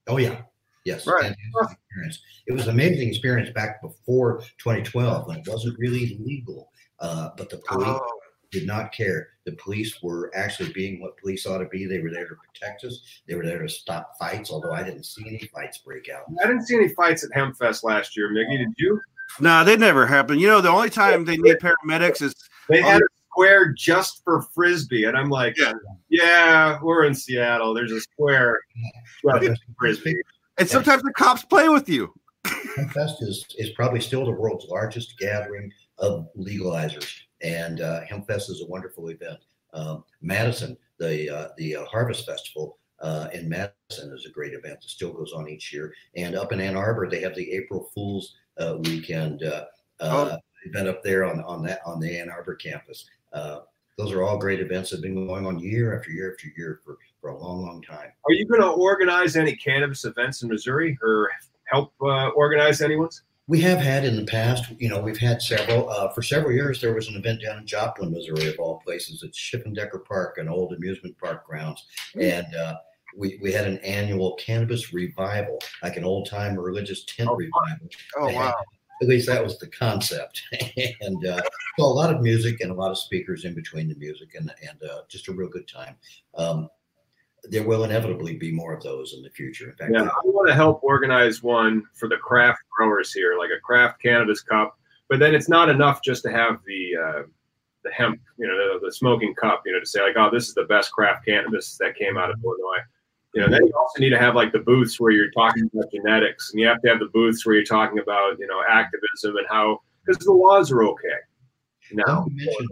[0.07, 0.41] Oh yeah,
[0.85, 1.07] yes.
[1.07, 1.33] Right.
[1.61, 2.19] Experience.
[2.47, 6.69] It was an amazing experience back before 2012 when it wasn't really legal.
[6.99, 8.19] Uh, but the police Oh,
[8.51, 9.29] did not care.
[9.45, 11.85] The police were actually being what police ought to be.
[11.85, 13.21] They were there to protect us.
[13.27, 14.51] They were there to stop fights.
[14.51, 16.23] Although I didn't see any fights break out.
[16.43, 18.57] I didn't see any fights at Hempfest last year, Miggy.
[18.57, 18.99] Did you?
[19.41, 20.39] no, they never happened.
[20.41, 22.33] You know, the only time they need paramedics is
[22.69, 25.73] They had a square just for frisbee, and I'm like, Yeah.
[26.09, 27.73] yeah, we're in Seattle.
[27.73, 28.59] There's a square
[29.41, 30.15] just for frisbee.
[30.57, 32.13] and sometimes the cops play with you.
[32.45, 38.61] Hempfest is, is probably still the world's largest gathering of legalizers, and uh, Hempfest is
[38.61, 39.39] a wonderful event.
[39.73, 44.81] Um, Madison, the uh, the uh, Harvest Festival uh, in Madison is a great event
[44.81, 45.93] that still goes on each year.
[46.15, 49.65] And up in Ann Arbor, they have the April Fools uh, weekend uh,
[49.99, 53.05] uh, event up there on on that on the Ann Arbor campus.
[53.33, 53.59] Uh,
[53.97, 56.79] those are all great events that have been going on year after year after year
[56.85, 58.11] for, for a long, long time.
[58.25, 61.31] Are you going to organize any cannabis events in Missouri or
[61.65, 63.23] help uh, organize anyone's?
[63.47, 65.89] We have had in the past, you know, we've had several.
[65.89, 69.23] Uh, for several years, there was an event down in Joplin, Missouri, of all places.
[69.23, 71.85] It's Decker Park, an old amusement park grounds,
[72.19, 72.75] and uh,
[73.15, 77.87] we we had an annual cannabis revival, like an old time religious tent Oh, revival.
[78.17, 78.55] Oh And wow.
[79.01, 80.41] At least that was the concept,
[81.01, 81.41] and uh,
[81.77, 84.51] so a lot of music and a lot of speakers in between the music, and
[84.67, 85.95] and uh, just a real good time.
[86.35, 86.67] Um,
[87.43, 89.69] there will inevitably be more of those in the future.
[89.69, 93.51] In fact, Yeah, I want to help organize one for the craft growers here, like
[93.55, 94.77] a craft cannabis cup.
[95.09, 97.23] But then it's not enough just to have the uh,
[97.83, 100.47] the hemp, you know, the, the smoking cup, you know, to say like, oh, this
[100.49, 102.83] is the best craft cannabis that came out of Illinois.
[103.33, 105.91] You know, then you also need to have like the booths where you're talking about
[105.91, 109.37] genetics, and you have to have the booths where you're talking about, you know, activism
[109.37, 111.07] and how because the laws are okay
[111.93, 112.23] now.
[112.23, 112.67] Let me mention,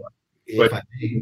[0.58, 1.20] But- if I may,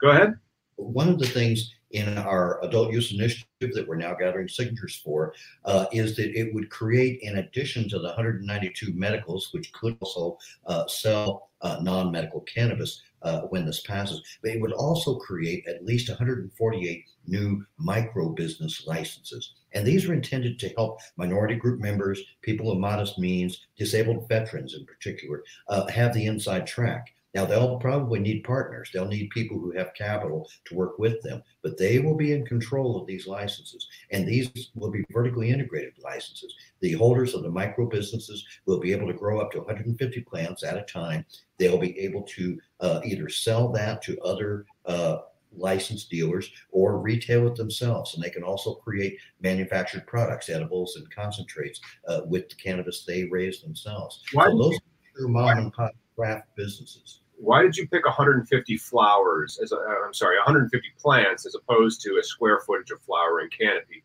[0.00, 0.34] Go ahead.
[0.76, 5.32] one of the things in our adult use initiative that we're now gathering signatures for
[5.64, 10.36] uh, is that it would create, in addition to the 192 medicals, which could also
[10.66, 15.66] uh, sell uh, non medical cannabis uh, when this passes, but it would also create
[15.66, 19.54] at least 148 new micro business licenses.
[19.72, 24.74] And these are intended to help minority group members, people of modest means, disabled veterans
[24.74, 27.13] in particular, uh, have the inside track.
[27.34, 28.90] Now, they'll probably need partners.
[28.92, 32.46] They'll need people who have capital to work with them, but they will be in
[32.46, 33.88] control of these licenses.
[34.12, 36.54] And these will be vertically integrated licenses.
[36.80, 40.62] The holders of the micro businesses will be able to grow up to 150 plants
[40.62, 41.26] at a time.
[41.58, 45.18] They'll be able to uh, either sell that to other uh,
[45.56, 48.14] licensed dealers or retail it themselves.
[48.14, 53.24] And they can also create manufactured products, edibles, and concentrates uh, with the cannabis they
[53.24, 54.22] raise themselves.
[54.32, 57.20] Why So those are true mom and pop craft businesses.
[57.44, 62.18] Why did you pick 150 flowers as uh, I'm sorry, 150 plants as opposed to
[62.18, 64.02] a square footage of flowering canopy?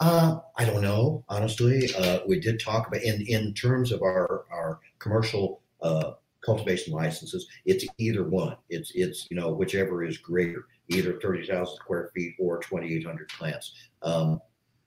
[0.00, 1.94] Uh, I don't know, honestly.
[1.96, 6.12] Uh, we did talk about in in terms of our our commercial uh,
[6.44, 7.46] cultivation licenses.
[7.64, 8.56] It's either one.
[8.68, 13.06] It's it's you know whichever is greater, either thirty thousand square feet or twenty eight
[13.06, 13.72] hundred plants.
[14.02, 14.40] Um,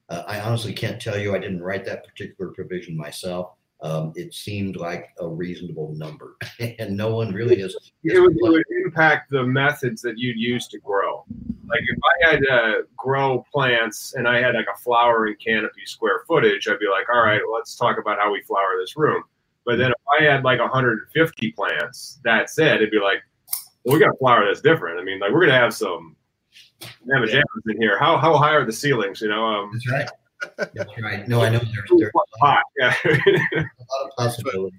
[0.10, 1.36] uh, I honestly can't tell you.
[1.36, 3.54] I didn't write that particular provision myself.
[3.82, 6.36] Um, it seemed like a reasonable number,
[6.80, 7.76] and no one really has.
[8.04, 11.26] It would, it would impact the methods that you'd use to grow.
[11.68, 16.24] Like if I had to grow plants and I had like a flowering canopy square
[16.28, 19.24] footage, I'd be like, all right, let's talk about how we flower this room.
[19.66, 22.76] But then if I had like 150 plants, that's it.
[22.78, 23.22] It'd be like,
[23.84, 25.00] well, we got to flower this different.
[25.00, 26.16] I mean, like we're gonna have some
[27.06, 27.24] Yeah.
[27.68, 28.00] in here.
[28.00, 29.22] How how high are the ceilings?
[29.22, 30.10] You know, um, That's right.
[30.58, 31.28] That's right.
[31.28, 32.64] No, I know there's there's hot.
[32.78, 32.94] Yeah.
[33.06, 34.78] a lot of possibility.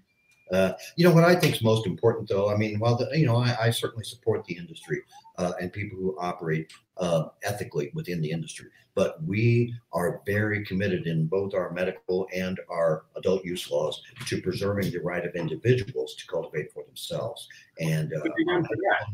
[0.50, 2.50] Uh, you know what I think is most important, though.
[2.50, 5.02] I mean, while the, you know, I, I certainly support the industry
[5.36, 11.06] uh, and people who operate uh, ethically within the industry, but we are very committed
[11.06, 16.14] in both our medical and our adult use laws to preserving the right of individuals
[16.14, 17.46] to cultivate for themselves.
[17.78, 19.06] And uh, What are you doing for that?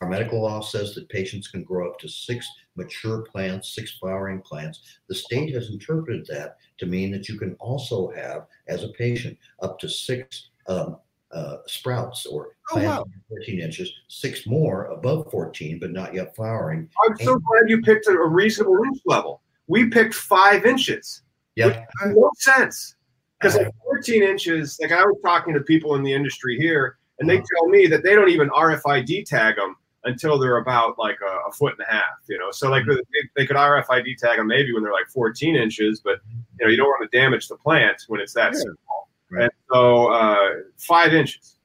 [0.00, 4.40] our medical law says that patients can grow up to six mature plants, six flowering
[4.40, 4.98] plants.
[5.08, 9.38] The state has interpreted that to mean that you can also have, as a patient,
[9.62, 10.96] up to six um,
[11.32, 13.04] uh, sprouts or Oh, wow.
[13.28, 16.88] 14 inches, six more above 14, but not yet flowering.
[17.04, 19.42] I'm so glad you picked a, reasonable inch level.
[19.66, 21.22] We picked five inches.
[21.56, 21.84] Yeah.
[22.06, 22.94] no sense.
[23.40, 27.28] Because like 14 inches, like I was talking to people in the industry here, and
[27.28, 31.48] they tell me that they don't even RFID tag them until they're about like a,
[31.48, 32.18] a foot and a half.
[32.28, 35.56] You know, so like they, they could RFID tag them maybe when they're like 14
[35.56, 36.20] inches, but
[36.58, 38.60] you know you don't want to damage the plant when it's that Yeah.
[38.60, 39.08] small.
[39.30, 39.42] Right.
[39.44, 41.56] And so uh, five inches.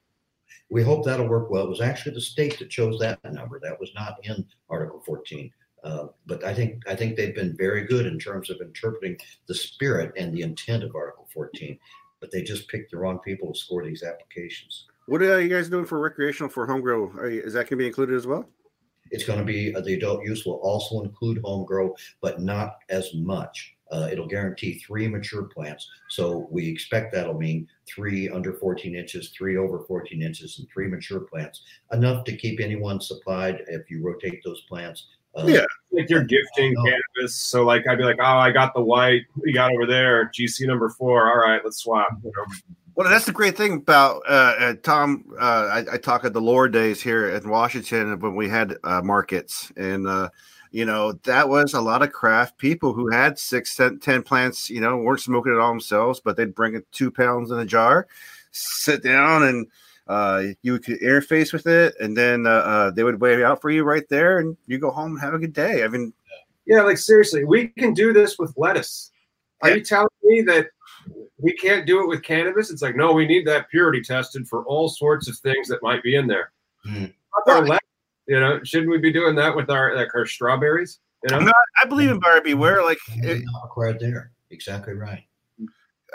[0.71, 1.63] We hope that'll work well.
[1.65, 3.59] It was actually the state that chose that number.
[3.59, 5.51] That was not in Article 14.
[5.83, 9.17] Uh, but I think I think they've been very good in terms of interpreting
[9.47, 11.77] the spirit and the intent of Article 14.
[12.19, 14.87] But they just picked the wrong people to score these applications.
[15.07, 17.11] What are you guys doing for recreational for home grow?
[17.29, 18.49] You, is that going to be included as well?
[19.11, 22.77] It's going to be uh, the adult use will also include home grow, but not
[22.89, 23.75] as much.
[23.91, 25.87] Uh, it'll guarantee three mature plants.
[26.09, 30.87] So we expect that'll mean three under 14 inches, three over 14 inches, and three
[30.87, 31.61] mature plants.
[31.91, 35.05] Enough to keep anyone supplied if you rotate those plants.
[35.37, 35.65] Uh, Yeah.
[35.91, 36.83] Like you're gifting No.
[36.83, 37.35] cannabis.
[37.35, 39.21] So like I'd be like, oh, I got the white.
[39.35, 40.31] What you got over there?
[40.35, 41.27] GG number four.
[41.29, 42.09] All right, let's swap.
[42.23, 42.45] You know?
[42.95, 45.25] Well, that's the great thing about uh, uh, Tom.
[45.37, 49.01] Uh, I, I talk at the Lord days here in Washington when we had uh,
[49.01, 50.29] markets, and uh,
[50.71, 54.69] you know that was a lot of craft people who had six, ten, ten plants.
[54.69, 57.65] You know, weren't smoking it all themselves, but they'd bring it two pounds in a
[57.65, 58.07] jar,
[58.51, 59.67] sit down, and
[60.07, 62.43] uh, you could interface with it, and then
[62.95, 65.33] they would weigh it out for you right there, and you go home and have
[65.33, 65.83] a good day.
[65.83, 66.13] I mean,
[66.65, 69.11] Yeah, like seriously, we can do this with lettuce.
[69.61, 69.75] Are Yeah.
[69.75, 70.67] you telling me that
[71.37, 72.71] we can't do it with cannabis?
[72.71, 76.03] It's like, no, we need that purity tested for all sorts of things that might
[76.03, 76.51] be in there.
[76.83, 77.05] Hmm.
[77.33, 77.79] How about our lettuce?
[78.27, 80.99] You know, shouldn't we be doing that with our like our strawberries?
[81.23, 82.83] You know, No, I believe in buyer beware.
[82.83, 84.31] Like, it, not required there.
[84.49, 85.23] Exactly right.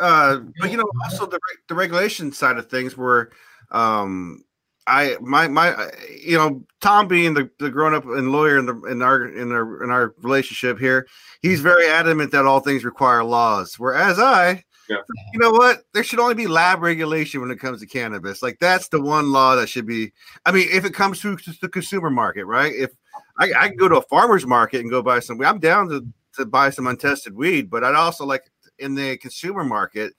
[0.00, 1.38] uh, but you know, also the
[1.68, 3.30] the regulation side of things where,
[3.70, 4.44] um,
[4.86, 8.74] I my my you know Tom being the, the grown up and lawyer in the
[8.84, 11.06] in our in our in our relationship here,
[11.42, 13.78] he's very adamant that all things require laws.
[13.78, 14.96] Whereas I, Yeah.
[15.32, 18.42] you know what, there should only be lab regulation when it comes to cannabis.
[18.42, 20.12] Like that's the one law that should be.
[20.44, 22.72] I mean, if it comes to the consumer market, right?
[22.74, 22.90] If
[23.38, 26.04] I, I can go to a farmer's market and go buy some, I'm down to
[26.36, 30.14] to buy some untested weed, but I'd also like in the consumer market,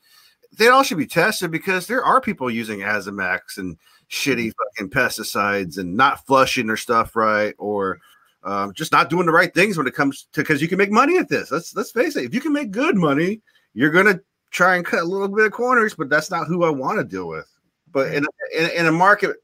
[0.57, 3.77] they all should be tested because there are people using Azamax and
[4.09, 7.99] shitty fucking pesticides and not flushing their stuff right or
[8.43, 10.91] um, just not doing the right things when it comes to because you can make
[10.91, 11.51] money at this.
[11.51, 12.25] Let's let's face it.
[12.25, 13.41] If you can make good money,
[13.73, 14.19] you're gonna
[14.51, 17.03] try and cut a little bit of corners, but that's not who I want to
[17.03, 17.47] deal with.
[17.91, 18.25] But in,
[18.57, 19.37] in in a market,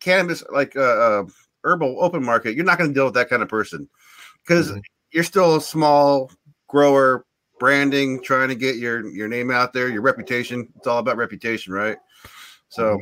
[0.00, 1.24] cannabis like uh, uh
[1.62, 3.88] herbal open market, you're not going to deal with that kind of person
[4.44, 4.82] because Mhm.
[5.12, 6.30] you're still a small
[6.68, 7.24] grower
[7.60, 10.72] branding, trying to get your your name out there, your reputation.
[10.76, 11.96] It's all about reputation, right?
[12.68, 13.00] So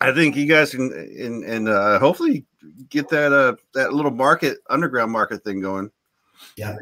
[0.00, 2.44] I think you guys can and and uh, hopefully
[2.88, 5.90] get that uh that little market underground market thing going.
[6.56, 6.76] Yeah,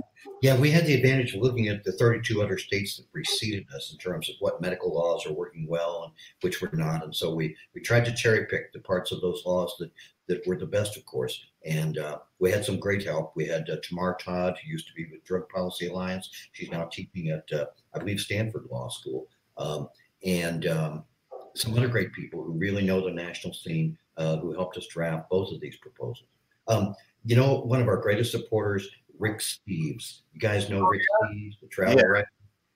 [0.55, 3.99] we had the advantage of looking at the 32 other states that preceded us in
[3.99, 7.03] terms of what medical laws are working well and which were not.
[7.03, 9.91] And so we, we tried to cherry pick the parts of those laws that,
[10.29, 11.43] that were the best, of course.
[11.65, 13.33] And uh, we had some great help.
[13.35, 16.29] We had uh, Tamar Todd, who used to be with Drug Policy Alliance.
[16.53, 19.27] She's now teaching at, uh, I believe, Stanford Law School.
[19.57, 19.89] Um,
[20.23, 21.05] and um,
[21.55, 25.31] some other great people who really know the national scene uh, who helped us draft
[25.31, 26.29] both of these proposals.
[26.69, 26.95] Um,
[27.25, 28.89] you know, one of our greatest supporters,
[29.19, 30.23] Rick Steves.
[30.33, 32.07] You guys know Rick Steves, the travel Yeah.
[32.07, 32.31] writer.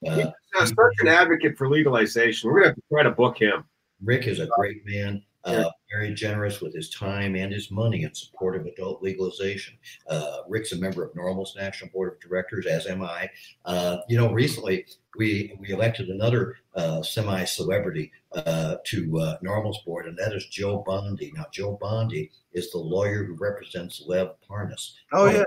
[0.06, 0.16] Uh,
[0.58, 2.50] He's such an advocate for legalization.
[2.50, 3.64] We're gonna have to try to book him.
[4.02, 8.14] Rick is a great man, uh, very generous with his time and his money in
[8.14, 9.76] support of adult legalization.
[10.06, 13.28] Uh, Rick's a member of NORML's National Board of Directors, as am I.
[13.66, 14.86] Uh, you know, recently
[15.18, 20.82] we we elected another uh, semi-celebrity uh, to uh, NORML's board, and that is Joe
[20.86, 21.30] Bondy.
[21.34, 24.94] Now, Joe Bondy is the lawyer who represents Lev Parnas.
[25.12, 25.44] Oh yeah,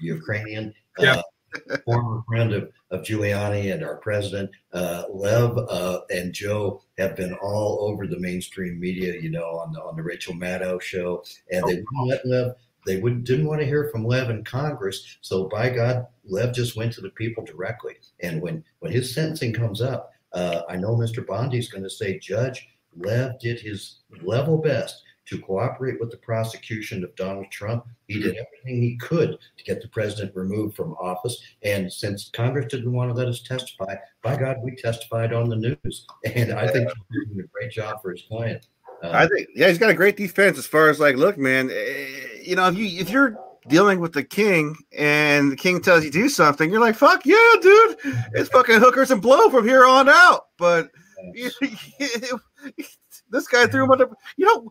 [0.00, 1.16] Ukrainian, Yeah.
[1.16, 1.22] uh,
[1.84, 4.50] former friend of, of Giuliani and our president.
[4.72, 9.72] Uh, Lev uh, and Joe have been all over the mainstream media, you know, on
[9.72, 11.22] the on the Rachel Maddow show,
[11.52, 12.54] and they wouldn't let Lev.
[12.86, 16.76] They would didn't want to hear from Lev in Congress, so by God, Lev just
[16.76, 17.94] went to the people directly.
[18.20, 21.24] And when when his sentencing comes up, uh, I know Mr.
[21.24, 22.66] Bondy's going to say, Judge,
[22.96, 27.86] Lev did his level best to cooperate with the prosecution of Donald Trump.
[28.08, 31.42] He did everything he could to get the president removed from office.
[31.62, 35.56] And since Congress didn't want to let us testify, by God, we testified on the
[35.56, 36.06] news.
[36.34, 38.66] And I think he's doing a great job for his client.
[39.02, 41.70] Uh, I think yeah, he's got a great defense as far as like, look, man,
[41.70, 42.06] eh,
[42.42, 46.10] you know, if you if you're dealing with the king and the king tells you
[46.10, 47.96] to do something, you're like, fuck yeah, dude,
[48.34, 50.46] it's fucking hookers and blow from here on out.
[50.58, 50.90] But
[51.34, 54.70] this guy threw him under, you know,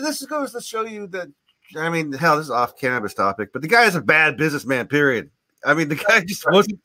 [0.00, 1.28] this goes to show you that.
[1.76, 4.86] I mean, hell, this is off cannabis topic, but the guy is a bad businessman.
[4.86, 5.30] Period.
[5.64, 6.80] I mean, the guy just wasn't.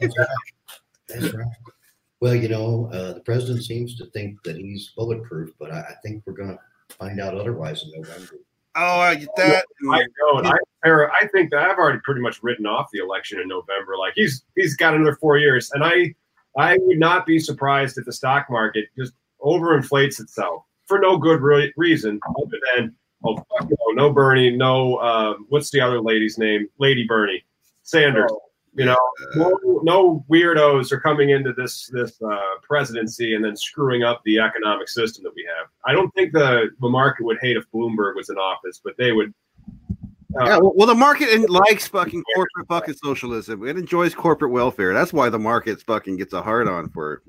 [0.00, 0.28] That's right.
[1.08, 1.46] That's right.
[2.20, 5.94] Well, you know, uh, the president seems to think that he's bulletproof, but I, I
[6.02, 8.36] think we're going to find out otherwise in November.
[8.74, 9.64] Oh, I get that.
[9.90, 10.46] I don't.
[10.46, 13.96] I, I think that I've already pretty much written off the election in November.
[13.98, 16.14] Like he's he's got another four years, and I
[16.58, 21.40] I would not be surprised if the stock market just overinflates itself for no good
[21.40, 26.38] re- reason other than oh fuck no, no Bernie, no um, what's the other lady's
[26.38, 26.68] name?
[26.78, 27.44] Lady Bernie
[27.82, 28.30] Sanders.
[28.32, 28.40] Oh,
[28.74, 28.98] You know,
[29.36, 34.38] no, no weirdos are coming into this this uh, presidency and then screwing up the
[34.38, 35.68] economic system that we have.
[35.86, 39.12] I don't think the the market would hate if Bloomberg was in office, but they
[39.12, 39.32] would.
[40.38, 43.66] Uh, Yeah, well, well, the market likes fucking corporate fucking socialism.
[43.66, 44.92] It enjoys corporate welfare.
[44.92, 47.22] That's why the market fucking gets a hard on for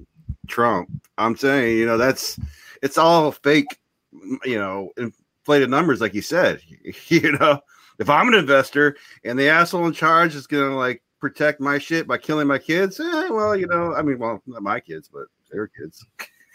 [0.49, 0.89] Trump.
[1.17, 2.37] I'm saying, you know, that's
[2.81, 3.77] it's all fake,
[4.45, 6.61] you know, inflated numbers, like you said.
[7.07, 7.59] You know,
[7.99, 12.07] if I'm an investor and the asshole in charge is gonna like protect my shit
[12.07, 15.25] by killing my kids, eh, well, you know, I mean, well, not my kids, but
[15.51, 16.05] their kids.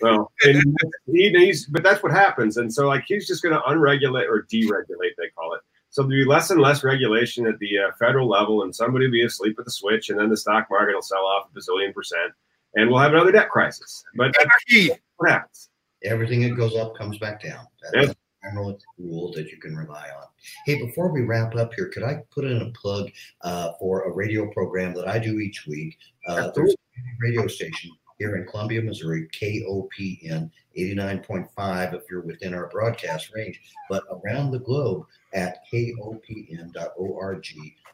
[0.00, 0.62] Well, and
[1.06, 2.56] he, he's, but that's what happens.
[2.56, 5.60] And so, like, he's just going to unregulate or deregulate, they call it.
[5.90, 9.12] So there'll be less and less regulation at the uh, federal level, and somebody will
[9.12, 11.92] be asleep at the switch, and then the stock market will sell off a bazillion
[11.92, 12.32] percent,
[12.74, 14.02] and we'll have another debt crisis.
[14.16, 15.68] But that's what happens.
[16.04, 17.66] Everything that goes up comes back down.
[17.92, 20.26] That's a general rule that you can rely on.
[20.66, 23.10] Hey, before we wrap up here, could I put in a plug
[23.42, 25.96] uh, for a radio program that I do each week?
[26.26, 32.68] Uh, there's a radio station here in Columbia, Missouri, KOPN 89.5 if you're within our
[32.68, 37.46] broadcast range, but around the globe at kopn.org,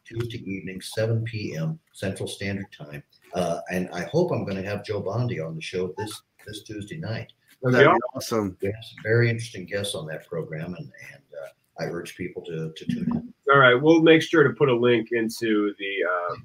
[0.05, 1.79] Tuesday evening, 7 p.m.
[1.93, 3.03] Central Standard Time.
[3.33, 6.63] Uh, and I hope I'm going to have Joe Bondy on the show this this
[6.63, 7.31] Tuesday night.
[7.61, 7.85] That'd be
[8.15, 8.55] awesome.
[8.61, 8.97] be awesome.
[9.03, 11.47] We very interesting guests on that program, and, and uh,
[11.79, 13.33] I urge people to, to tune in.
[13.51, 16.35] All right, we'll make sure to put a link into the uh,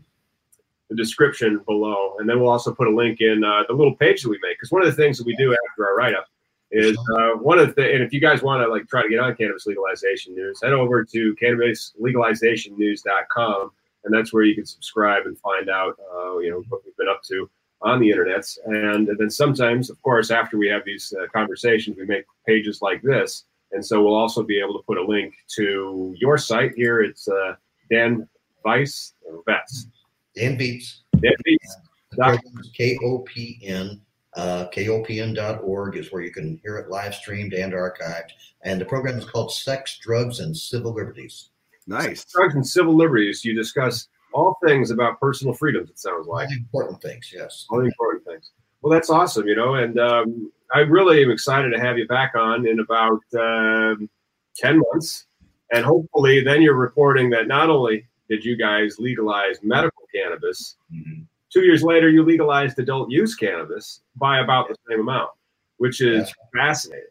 [0.88, 4.22] the description below, and then we'll also put a link in uh, the little page
[4.22, 4.58] that we make.
[4.58, 6.26] Because one of the things that we do after our write up
[6.70, 9.20] is uh, one of the and if you guys want to like try to get
[9.20, 13.70] on cannabis legalization news, head over to cannabislegalizationnews.com,
[14.04, 17.08] and that's where you can subscribe and find out uh, you know what we've been
[17.08, 17.48] up to
[17.85, 18.59] on the internets.
[18.64, 23.03] And then sometimes, of course, after we have these uh, conversations, we make pages like
[23.03, 23.45] this.
[23.72, 27.03] And so we'll also be able to put a link to your site here.
[27.03, 27.55] It's uh,
[27.91, 28.28] Dan
[28.64, 29.89] Weiss or Vets.
[30.35, 31.76] Dan Beats, Dan Weiss.
[32.11, 34.01] the program is KOPN.
[34.37, 38.30] Uh, KOPN.org is where you can hear it live streamed and archived.
[38.64, 41.51] And the program is called Sex, Drugs, and Civil Liberties.
[41.87, 42.24] Nice.
[42.24, 43.45] Drugs and civil liberties.
[43.45, 45.89] You discuss all things about personal freedoms.
[45.89, 47.66] It sounds like important things, yes.
[47.70, 48.51] all the important things.
[48.82, 52.35] Well, that's awesome, you know, and um, I really am excited to have you back
[52.35, 54.11] on in about um,
[54.57, 55.26] 10 months.
[55.72, 61.26] And hopefully, then you're reporting that not only did you guys legalize medical cannabis, Mhm.
[61.51, 65.30] two years later, you legalized adult use cannabis by about the same amount,
[65.78, 67.09] which is That's fascinating.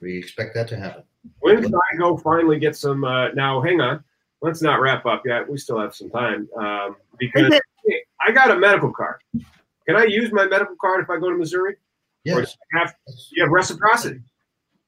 [0.00, 1.04] We expect that to happen.
[1.40, 3.04] When can I go finally get some?
[3.04, 4.04] Uh, now, hang on.
[4.44, 5.48] Let's not wrap up yet.
[5.48, 7.58] We still have some time um, because
[8.20, 9.16] I got a medical card.
[9.86, 11.72] Can I use my medical card if I go to Missouri?
[11.72, 12.52] Or Yes.
[12.52, 12.94] do I have,
[13.32, 14.20] you have reciprocity.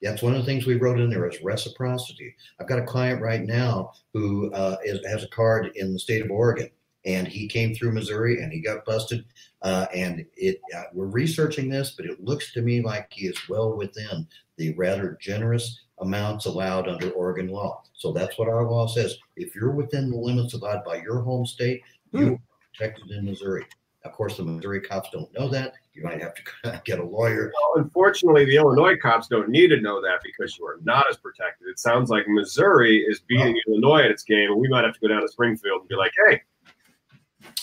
[0.02, 2.34] That's one of the things we wrote in there is reciprocity.
[2.60, 6.22] I've got a client right now who uh, is, has a card in the state
[6.22, 6.68] of Oregon,
[7.06, 9.24] and he came through Missouri and he got busted.
[9.62, 13.48] Uh, and it uh, we're researching this, but it looks to me like he is
[13.48, 14.26] well within
[14.56, 17.82] the rather generous amounts allowed under Oregon law.
[17.94, 19.16] So that's what our law says.
[19.36, 21.82] If you're within the limits allowed by your home state,
[22.12, 22.38] you are
[22.76, 23.64] protected in Missouri.
[24.04, 25.74] Of course, the Missouri cops don't know that.
[25.94, 27.50] You might have to get a lawyer.
[27.54, 31.16] Well, unfortunately, the Illinois cops don't need to know that because you are not as
[31.16, 31.68] protected.
[31.68, 35.00] It sounds like Missouri is beating Illinois at its game, and we might have to
[35.00, 36.42] go down to Springfield and be like, "Hey,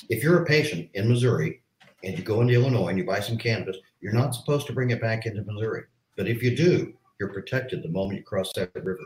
[0.09, 1.61] if you're a patient in Missouri
[2.03, 4.91] and you go into Illinois and you buy some cannabis, you're not supposed to bring
[4.91, 5.83] it back into Missouri.
[6.17, 8.99] But if you do, you're protected the moment you cross that river.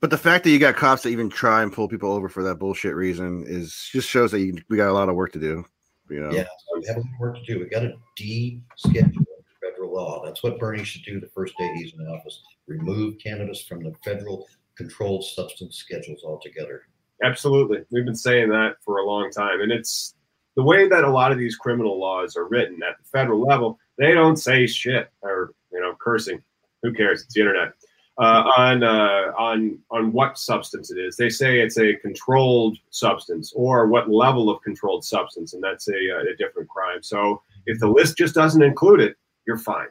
[0.00, 2.42] But the fact that you got cops that even try and pull people over for
[2.42, 5.38] that bullshit reason is just shows that you, we got a lot of work to
[5.38, 5.64] do.
[6.10, 7.58] You know, Yeah, so we have a lot of work to do.
[7.60, 9.24] We got to de-schedule
[9.60, 10.24] federal law.
[10.24, 12.42] That's what Bernie should do the first day he's in office.
[12.66, 14.46] Remove cannabis from the federal
[14.76, 16.82] controlled substance schedules altogether.
[17.22, 17.84] Absolutely.
[17.90, 19.60] We've been saying that for a long time.
[19.60, 20.14] And it's
[20.54, 23.78] the way that a lot of these criminal laws are written at the federal level,
[23.98, 26.42] they don't say shit or, you know, cursing.
[26.82, 27.22] Who cares?
[27.22, 27.72] It's the internet.
[28.18, 31.16] Uh, on uh, on on what substance it is.
[31.18, 35.92] They say it's a controlled substance or what level of controlled substance, and that's a,
[35.92, 37.02] a different crime.
[37.02, 39.88] So if the list just doesn't include it, you're fine.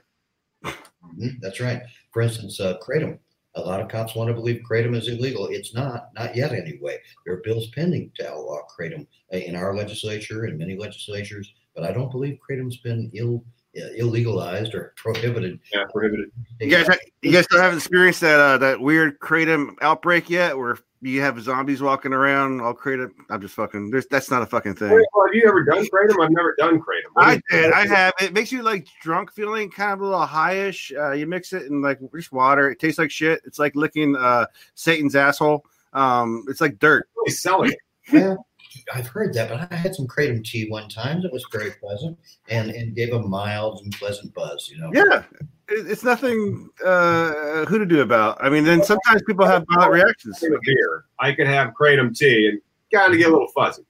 [0.63, 1.83] Mhm, That's right.
[2.11, 3.19] For instance, uh, kratom.
[3.55, 5.47] A lot of cops want to believe kratom is illegal.
[5.47, 6.99] It's not, not yet anyway.
[7.25, 11.53] There are bills pending to outlaw kratom uh, in our legislature and many legislatures.
[11.73, 13.43] but I don't believe kratom's been ill
[13.77, 15.59] uh, illegalized or prohibited.
[15.73, 16.31] Yeah, prohibited.
[16.59, 16.87] You guys,
[17.21, 21.39] you guys still haven't experienced that uh, that weird kratom outbreak yet, where you have
[21.41, 23.11] zombies walking around all kratom.
[23.29, 23.91] I'm just fucking.
[23.91, 24.91] There's that's not a fucking thing.
[24.91, 26.23] Wait, well, have you ever done kratom?
[26.23, 27.11] I've never done kratom.
[27.13, 27.71] What I did.
[27.71, 28.13] I have.
[28.19, 30.95] It makes you like drunk feeling, kind of a little highish.
[30.97, 32.71] Uh, you mix it in like just water.
[32.71, 33.41] It tastes like shit.
[33.45, 35.65] It's like licking uh, Satan's asshole.
[35.93, 37.07] Um, it's like dirt.
[37.15, 37.71] really selling
[38.07, 38.37] it.
[38.75, 41.71] Well, I've heard that, but I had some kratom tea one time that was very
[41.71, 42.17] pleasant
[42.49, 44.69] and, and gave a mild and pleasant buzz.
[44.71, 44.91] You know.
[44.93, 45.23] Yeah,
[45.67, 48.37] it's nothing uh, who to do about.
[48.43, 50.39] I mean, then sometimes people have violent reactions.
[50.39, 51.05] Same with beer.
[51.19, 52.61] I could have kratom tea and
[52.93, 53.83] kind of get a little fuzzy.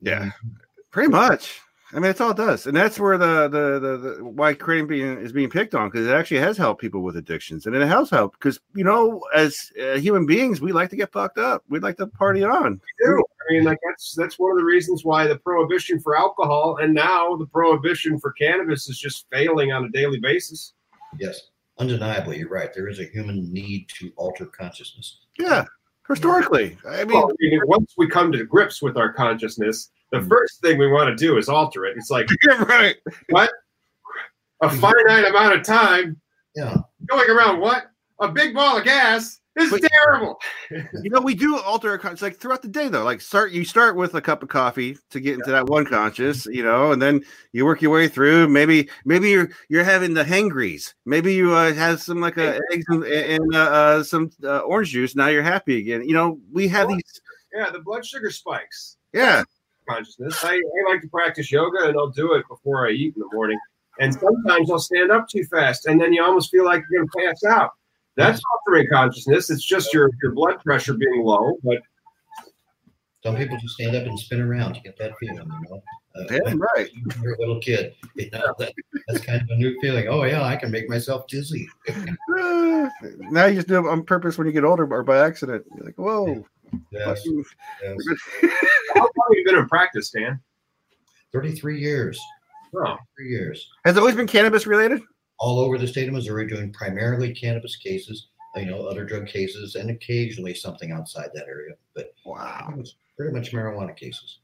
[0.00, 0.30] Yeah,
[0.90, 1.60] pretty much.
[1.92, 4.86] I mean, that's all it does, and that's where the the the, the why kratom
[4.86, 7.86] being is being picked on because it actually has helped people with addictions, and it
[7.86, 11.64] has helped because you know, as uh, human beings, we like to get fucked up.
[11.68, 12.80] We like to party on.
[13.04, 13.24] do.
[13.50, 16.94] I mean, like that's that's one of the reasons why the prohibition for alcohol and
[16.94, 20.74] now the prohibition for cannabis is just failing on a daily basis.
[21.18, 21.48] Yes,
[21.78, 22.72] undeniably, you're right.
[22.72, 25.18] There is a human need to alter consciousness.
[25.36, 25.64] Yeah,
[26.08, 30.18] historically, I mean, Well, I mean, once we come to grips with our consciousness, the
[30.18, 30.28] mm.
[30.28, 31.96] first thing we want to do is alter it.
[31.96, 32.96] It's like you're right.
[33.30, 33.50] What?
[34.62, 34.80] A mm.
[34.80, 36.20] finite amount of time
[36.54, 36.76] Yeah,
[37.08, 37.60] going around.
[37.60, 37.90] What
[38.20, 40.38] a big ball of gas is But- terrible.
[40.70, 43.02] You know, we do alter our con- it's like throughout the day though.
[43.04, 46.46] Like start you start with a cup of coffee to get into that one conscious,
[46.46, 47.22] you know, and then
[47.52, 48.48] you work your way through.
[48.48, 50.94] Maybe maybe you're you're having the hangries.
[51.04, 54.90] Maybe you uh, have some like uh, eggs and, and uh, uh, some uh, orange
[54.90, 55.16] juice.
[55.16, 56.06] Now you're happy again.
[56.06, 57.20] You know, we have these.
[57.52, 58.96] Yeah, the blood sugar spikes.
[59.12, 59.42] Yeah,
[59.88, 60.44] consciousness.
[60.44, 63.28] I, I like to practice yoga and I'll do it before I eat in the
[63.34, 63.58] morning.
[63.98, 67.08] And sometimes I'll stand up too fast and then you almost feel like you're going
[67.08, 67.72] to pass out.
[68.20, 69.50] That's altering consciousness.
[69.50, 71.56] It's just your, your blood pressure being low.
[71.62, 71.78] But
[73.22, 75.36] some people just stand up and spin around to get that feeling.
[75.38, 75.82] You know,
[76.16, 76.90] uh, yeah, when right.
[77.22, 78.72] you're a little kid, you know, that,
[79.08, 80.08] that's kind of a new feeling.
[80.08, 81.68] Oh yeah, I can make myself dizzy.
[83.30, 85.64] Now you just do it on purpose when you get older or by accident.
[85.76, 86.44] You're like, whoa.
[86.90, 87.24] Yes,
[87.82, 87.96] yes.
[88.94, 90.40] how long have you been in practice, Dan?
[91.32, 92.20] Thirty-three years.
[92.74, 93.68] Oh, Three years.
[93.84, 95.02] Has it always been cannabis related?
[95.40, 99.74] All over the state of Missouri doing primarily cannabis cases, you know, other drug cases,
[99.74, 101.74] and occasionally something outside that area.
[101.94, 102.64] But Wow.
[102.66, 104.40] pretty much, pretty much marijuana cases.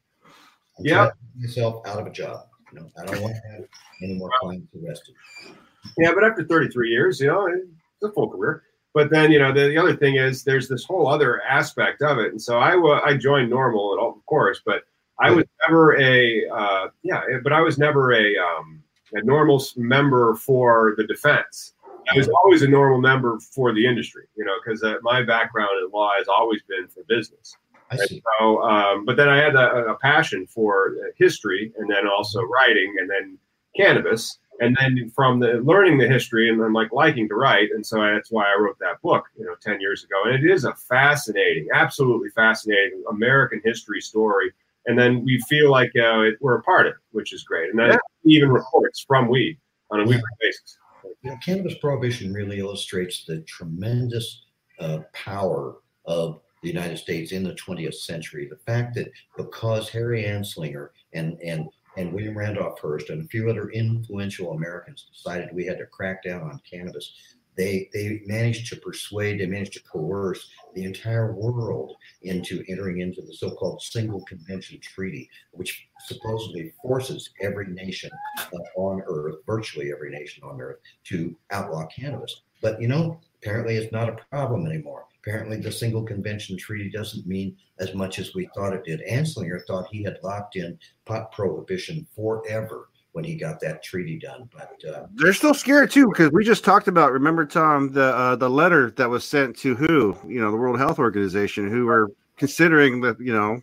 [0.78, 0.94] I'm Yeah.
[0.96, 2.46] trying myself out of a job.
[2.72, 3.64] You know, I don't want to have
[4.02, 5.14] any more clients arrested.
[5.98, 8.62] yeah, but after 33 years, you know, it's a full career.
[8.94, 12.18] But then, you know, the, the other thing is there's this whole other aspect of
[12.18, 12.30] it.
[12.30, 14.84] And so I wa- I joined NORML, and of course, but
[15.20, 18.82] I was never a, uh, yeah, but I was never a, um,
[19.14, 21.72] a NORML member for the defense.
[22.12, 25.70] I was always a NORML member for the industry, you know, because uh, my background
[25.82, 27.56] in law has always been for business.
[27.90, 28.22] I see.
[28.38, 32.42] so, um, but then I had a, a passion for uh, history, and then also
[32.42, 33.38] writing, and then
[33.76, 37.86] cannabis, and then from the learning the history, and then like liking to write, and
[37.86, 40.16] so that's why I wrote that book, you know, ten years ago.
[40.24, 44.52] And it is a fascinating, absolutely fascinating American history story.
[44.86, 47.70] And then we feel like uh, it, we're a part of it, which is great.
[47.70, 47.98] And then Yeah.
[48.24, 49.58] even reports from weed
[49.90, 50.78] on a weekly basis.
[51.22, 54.44] You know, cannabis prohibition really illustrates the tremendous
[54.78, 58.48] uh, power of the United States in the 20th century.
[58.48, 63.48] The fact that because Harry Anslinger and and and William Randolph Hearst and a few
[63.48, 67.14] other influential Americans decided we had to crack down on cannabis,
[67.56, 73.22] they they managed to persuade, they managed to coerce the entire world into entering into
[73.22, 78.10] the so-called Single Convention Treaty, which supposedly forces every nation
[78.76, 82.42] on Earth, virtually every nation on Earth, to outlaw cannabis.
[82.60, 85.06] But you know, apparently it's not a problem anymore.
[85.26, 89.02] Apparently, the Single Convention Treaty doesn't mean as much as we thought it did.
[89.10, 94.46] Anslinger thought he had locked in pot prohibition forever when he got that treaty done.
[94.54, 97.12] But uh, They're still scared too because we just talked about.
[97.12, 100.14] Remember, Tom, the uh, the letter that was sent to who?
[100.28, 103.62] You know, the World Health Organization, who were considering the you know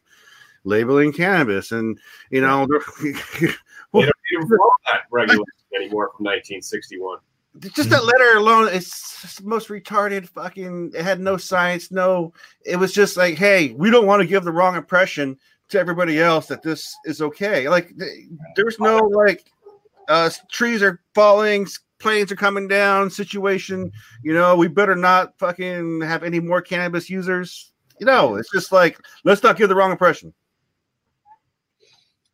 [0.64, 2.00] labeling cannabis, and
[2.32, 2.66] you know,
[3.04, 5.46] They don't even follow that regulation
[5.76, 7.20] anymore from 1961.
[7.76, 10.94] just that letter alone it's just the most retarded fucking.
[10.96, 12.34] It had no science, no.
[12.66, 15.38] It was just like, hey, we don't want to give the wrong impression
[15.74, 17.68] to everybody else that this is okay.
[17.68, 17.94] Like,
[18.56, 19.52] there's no like,
[20.08, 21.68] uh, trees are falling,
[22.00, 23.92] planes are coming down situation.
[24.24, 27.72] You know, we better not fucking have any more cannabis users.
[28.00, 30.34] You know, it's just like let's not give the wrong impression.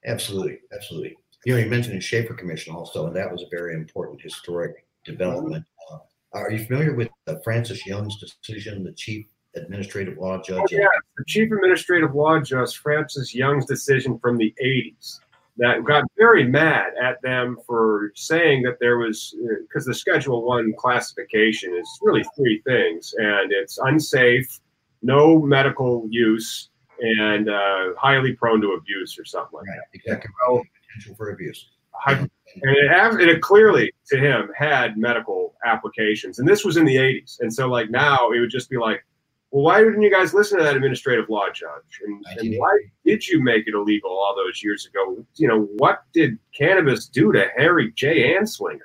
[0.06, 1.16] absolutely, absolutely.
[1.46, 4.86] You know, you mentioned the Shafer Commission also, and that was a very important historic
[5.06, 5.64] development.
[5.92, 5.98] Uh,
[6.34, 9.26] are you familiar with uh, Francis Young's decision, the chief
[9.56, 10.60] administrative law judge?
[10.60, 10.88] Oh, yeah,
[11.18, 15.20] the Chief Administrative Law Judge Francis Young's decision from the 80s.
[15.58, 19.36] that got very mad at them for saying that there was
[19.68, 24.60] because the Schedule One classification is really three things, and it's unsafe,
[25.02, 26.70] no medical use,
[27.02, 30.00] and uh, highly prone to abuse or something like Right, that.
[30.00, 30.32] exactly.
[30.48, 31.70] Well, Potential for abuse.
[32.08, 32.30] And
[32.64, 36.96] it, have- and it clearly to him had medical applications and this was in the
[36.96, 39.06] 80s and so like now it would just be like
[39.52, 43.28] well why didn't you guys listen to that administrative law judge and, and why did
[43.28, 47.48] you make it illegal all those years ago you know what did cannabis do to
[47.56, 48.80] harry j anslinger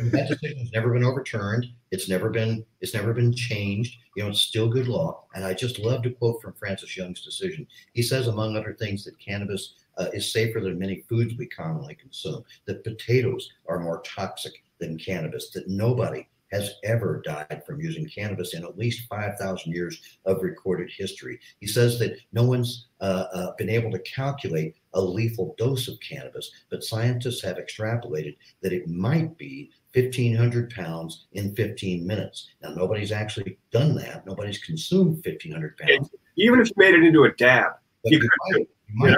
[0.00, 1.66] that decision has never been overturned.
[1.90, 3.96] It's never been it's never been changed.
[4.16, 5.24] You know, it's still good law.
[5.34, 7.66] And I just love to quote from Francis Young's decision.
[7.92, 11.94] He says, among other things, that cannabis uh, is safer than many foods we commonly
[11.94, 12.44] consume.
[12.66, 15.50] That potatoes are more toxic than cannabis.
[15.50, 20.90] That nobody has ever died from using cannabis in at least 5,000 years of recorded
[20.96, 21.38] history.
[21.60, 25.98] He says that no one's uh, uh, been able to calculate a lethal dose of
[26.00, 32.48] cannabis, but scientists have extrapolated that it might be 1,500 pounds in 15 minutes.
[32.62, 34.26] Now, nobody's actually done that.
[34.26, 36.10] Nobody's consumed 1,500 pounds.
[36.36, 39.08] even if you made it into a dab But you you could might, you might
[39.10, 39.16] Yeah.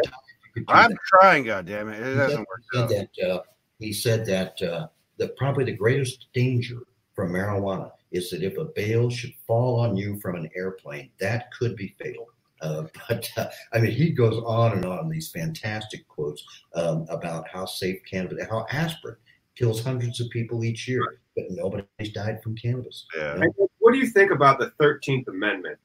[0.57, 0.99] you I'm that.
[1.07, 2.01] trying, goddamn it.
[2.01, 3.43] It He doesn't said- work he said that uh,
[3.79, 6.79] he said that uh, that probably the greatest danger
[7.19, 11.51] from marijuana is that if a bale should fall on you from an airplane, that
[11.51, 12.29] could be fatal.
[12.61, 16.45] Uh, but uh, I mean, he goes on and on these fantastic quotes
[16.77, 19.17] um, about how safe cannabis, how aspirin
[19.57, 23.05] kills hundreds of people each year, but nobody's died from cannabis.
[23.17, 23.35] Yeah.
[23.35, 25.79] And what do you think about the 13th Amendment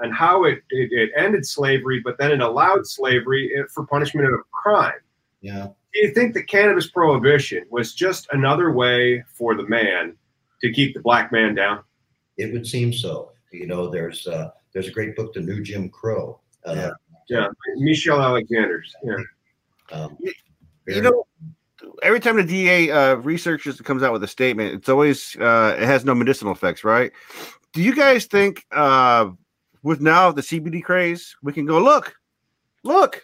[0.00, 4.26] and how it, it, it ended slavery, but then it allowed slavery eh, for punishment
[4.26, 4.98] of crime?
[5.40, 10.16] Yeah, Do you think that cannabis prohibition was just another way for the man
[10.60, 11.82] to keep the black man down?
[12.40, 13.32] it would seem so.
[13.52, 16.40] You know, there's uh, there's a great book, The New Jim Crow.
[16.64, 16.90] Uh, Yeah.
[17.28, 17.46] Yeah,
[17.76, 18.92] Michelle Alexander's.
[19.04, 19.16] Yeah.
[19.92, 20.18] um,
[20.88, 21.24] You know,
[22.02, 25.84] every time the DA uh, researches comes out with a statement, it's always uh, it
[25.86, 27.12] has no medicinal effects, right?
[27.72, 29.30] Do you guys think uh,
[29.84, 32.16] with now the CBD craze, we can go look,
[32.82, 33.22] look,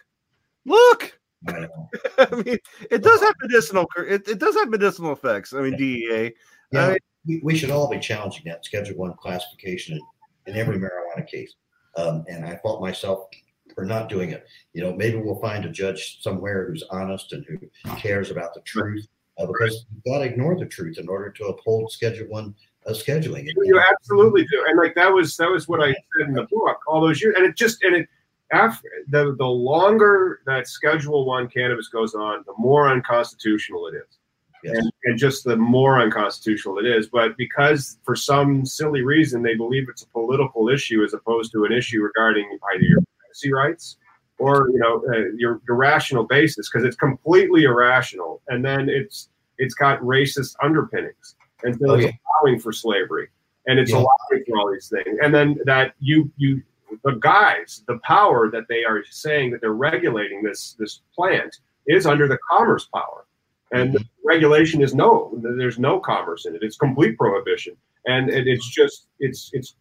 [0.64, 1.18] look?
[1.48, 1.66] I.
[2.18, 2.58] I mean,
[2.88, 3.86] it does have medicinal.
[3.98, 5.52] It, it does have medicinal effects.
[5.52, 6.32] I mean, DEA.
[6.72, 9.98] Yeah, I- we, we should all be challenging that Schedule One classification
[10.46, 11.54] in, in every marijuana case.
[11.96, 13.26] Um, and I fault myself
[13.74, 14.46] for not doing it.
[14.74, 17.58] You know, maybe we'll find a judge somewhere who's honest and who
[17.96, 19.08] cares about the truth,
[19.38, 22.54] uh, because you've got to ignore the truth in order to uphold Schedule One
[22.86, 23.44] uh, scheduling.
[23.44, 26.44] You, you absolutely do, and like that was that was what I said in the
[26.44, 28.08] book all those years, and it just and it
[28.52, 34.18] after the the longer that Schedule One cannabis goes on, the more unconstitutional it is.
[34.64, 34.76] Yes.
[34.78, 37.08] and, and just the more unconstitutional it is.
[37.08, 41.64] But because for some silly reason they believe it's a political issue as opposed to
[41.64, 42.44] an issue regarding
[42.74, 43.96] either your privacy rights
[44.38, 49.28] or you know uh, your rational basis, because it's completely irrational, and then it's
[49.58, 53.28] it's got racist underpinnings, and so Oh, it's allowing for slavery,
[53.66, 53.98] and it's Yeah.
[53.98, 56.62] allowing for all these things, and then that you you
[57.04, 62.06] the guys, the power that they are saying that they're regulating this this plant is
[62.06, 63.24] under the commerce power.
[63.72, 66.62] And the regulation is no, there's no commerce in it.
[66.62, 69.74] It's complete prohibition, and it, it's just it's it's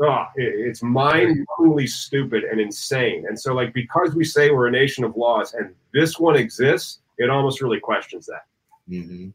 [0.00, 3.24] oh, it- it's mind-blowingly stupid and insane.
[3.26, 7.00] And so, like, because we say we're a nation of laws, and this one exists,
[7.18, 8.44] it almost really questions that.
[8.88, 9.28] hmm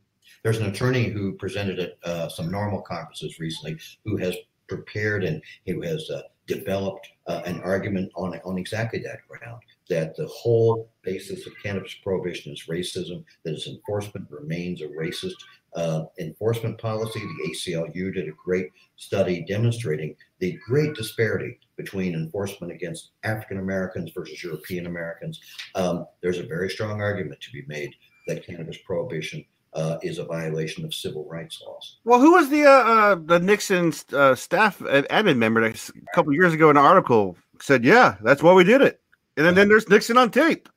[0.43, 4.36] There's an attorney who presented at uh, some NORML conferences recently who has
[4.68, 10.16] prepared and who has uh, developed uh, an argument on on exactly that ground that
[10.16, 15.39] the whole basis of cannabis prohibition is racism, that its enforcement remains a racist
[15.76, 17.20] uh, enforcement policy.
[17.20, 24.12] The ACLU did a great study demonstrating the great disparity between enforcement against African Americans
[24.14, 25.39] versus European Americans.
[25.76, 27.93] Um, there's a very strong argument to be made
[28.28, 31.97] that cannabis prohibition uh, is a violation of civil rights laws.
[32.03, 35.74] Well, who was the uh, uh, the Nixon uh, staff admin member a
[36.16, 38.99] couple years ago in an article said, "Yeah, that's why we did it."
[39.38, 40.68] And then, then there's Nixon on tape.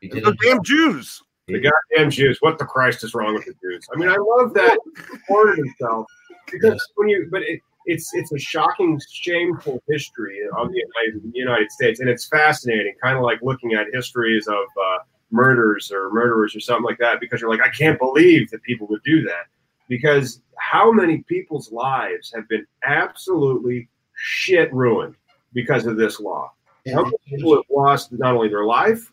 [0.00, 1.22] He did The damn Jews.
[1.48, 2.38] The goddamn Jews!
[2.40, 3.86] What the Christ is wrong with the Jews?
[3.92, 6.06] I mean, I love that he supported himself
[6.50, 11.72] because when you, but it, it's it's a shocking, shameful history of the United, United
[11.72, 14.98] States, and it's fascinating, kind of like looking at histories of uh,
[15.30, 18.86] murders or murderers or something like that, because you're like, I can't believe that people
[18.88, 19.46] would do that,
[19.88, 25.16] because how many people's lives have been absolutely shit ruined
[25.52, 26.52] because of this law?
[26.94, 29.10] How many people have lost not only their life,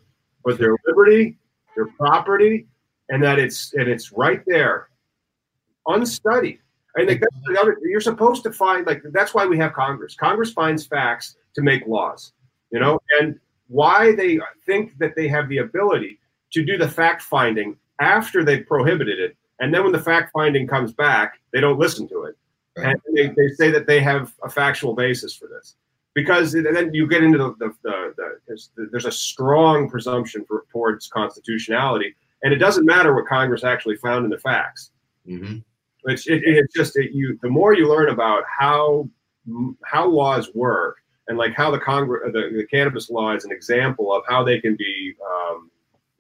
[0.47, 1.37] but their liberty,
[1.75, 2.67] their property,
[3.09, 4.87] and that it's and it's right there,
[5.87, 6.59] unstudied.
[6.95, 7.77] Think that's the other.
[7.83, 10.15] You're supposed to find like that's why we have Congress.
[10.15, 12.31] Congress finds facts to make laws,
[12.71, 13.37] you know, and
[13.67, 16.17] why they think that they have the ability
[16.53, 19.35] to do the fact finding after they've prohibited it.
[19.59, 22.37] And then when the fact finding comes back, they don't listen to it.
[22.77, 22.95] Right.
[23.05, 25.75] And they, they say that they have a factual basis for this.
[26.17, 30.65] Because then you get into the, the, the, the there's, there's a strong presumption for,
[30.71, 32.15] towards constitutionality.
[32.41, 34.89] And it doesn't matter what Congress actually found in the facts.
[35.27, 35.63] Mhm.
[36.05, 39.07] It's it, it's just that you the more you learn about how
[39.83, 40.95] how laws work
[41.27, 44.59] and like how the Congress the, the cannabis law is an example of how they
[44.59, 45.69] can be um,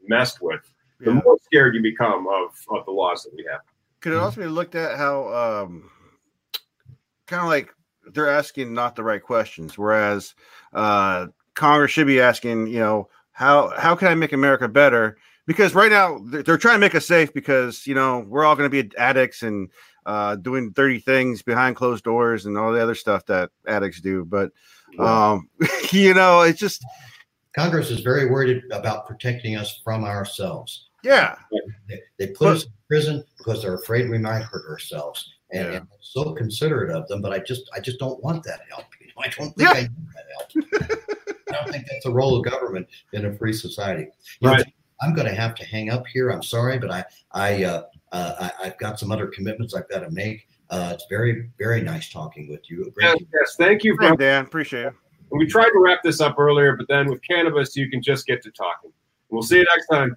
[0.07, 0.61] messed with,
[0.99, 1.21] the Yeah.
[1.25, 3.61] more scared you become of of the laws that we have.
[4.01, 5.89] Could it also be looked at how um,
[7.25, 7.73] kind of like
[8.13, 10.35] they're asking not the right questions, whereas
[10.73, 15.17] uh, Congress should be asking, you know, how how can I make America better?
[15.45, 18.55] Because right now they're, they're trying to make us safe because you know we're all
[18.55, 19.69] going to be addicts and
[20.05, 24.25] uh, doing dirty things behind closed doors and all the other stuff that addicts do.
[24.25, 24.51] But
[24.97, 25.49] um,
[25.91, 26.83] you know, it's just
[27.55, 30.89] Congress is very worried about protecting us from ourselves.
[31.03, 31.35] yeah,
[31.87, 35.36] They, they put us in prison because they're afraid we might hurt ourselves.
[35.51, 35.77] And, Yeah.
[35.79, 38.85] and so considerate of them, but I just I just don't want that help.
[38.99, 39.71] You know, I don't think Yeah.
[39.71, 41.01] I need that help.
[41.49, 44.07] I don't think that's the role of government in a free society.
[44.41, 44.73] You know, Right.
[45.01, 46.29] I'm going to have to hang up here.
[46.31, 49.99] I'm sorry, but I I, uh, uh, I I've got some other commitments I've got
[49.99, 50.47] to make.
[50.69, 52.91] Uh, it's very very nice talking with you.
[52.95, 53.95] Great Yes, yes, thank you.
[53.95, 54.93] For, Dan, appreciate it.
[55.31, 58.41] we tried to wrap this up earlier, but then with cannabis, you can just get
[58.43, 58.91] to talking.
[59.29, 60.15] We'll see you next time.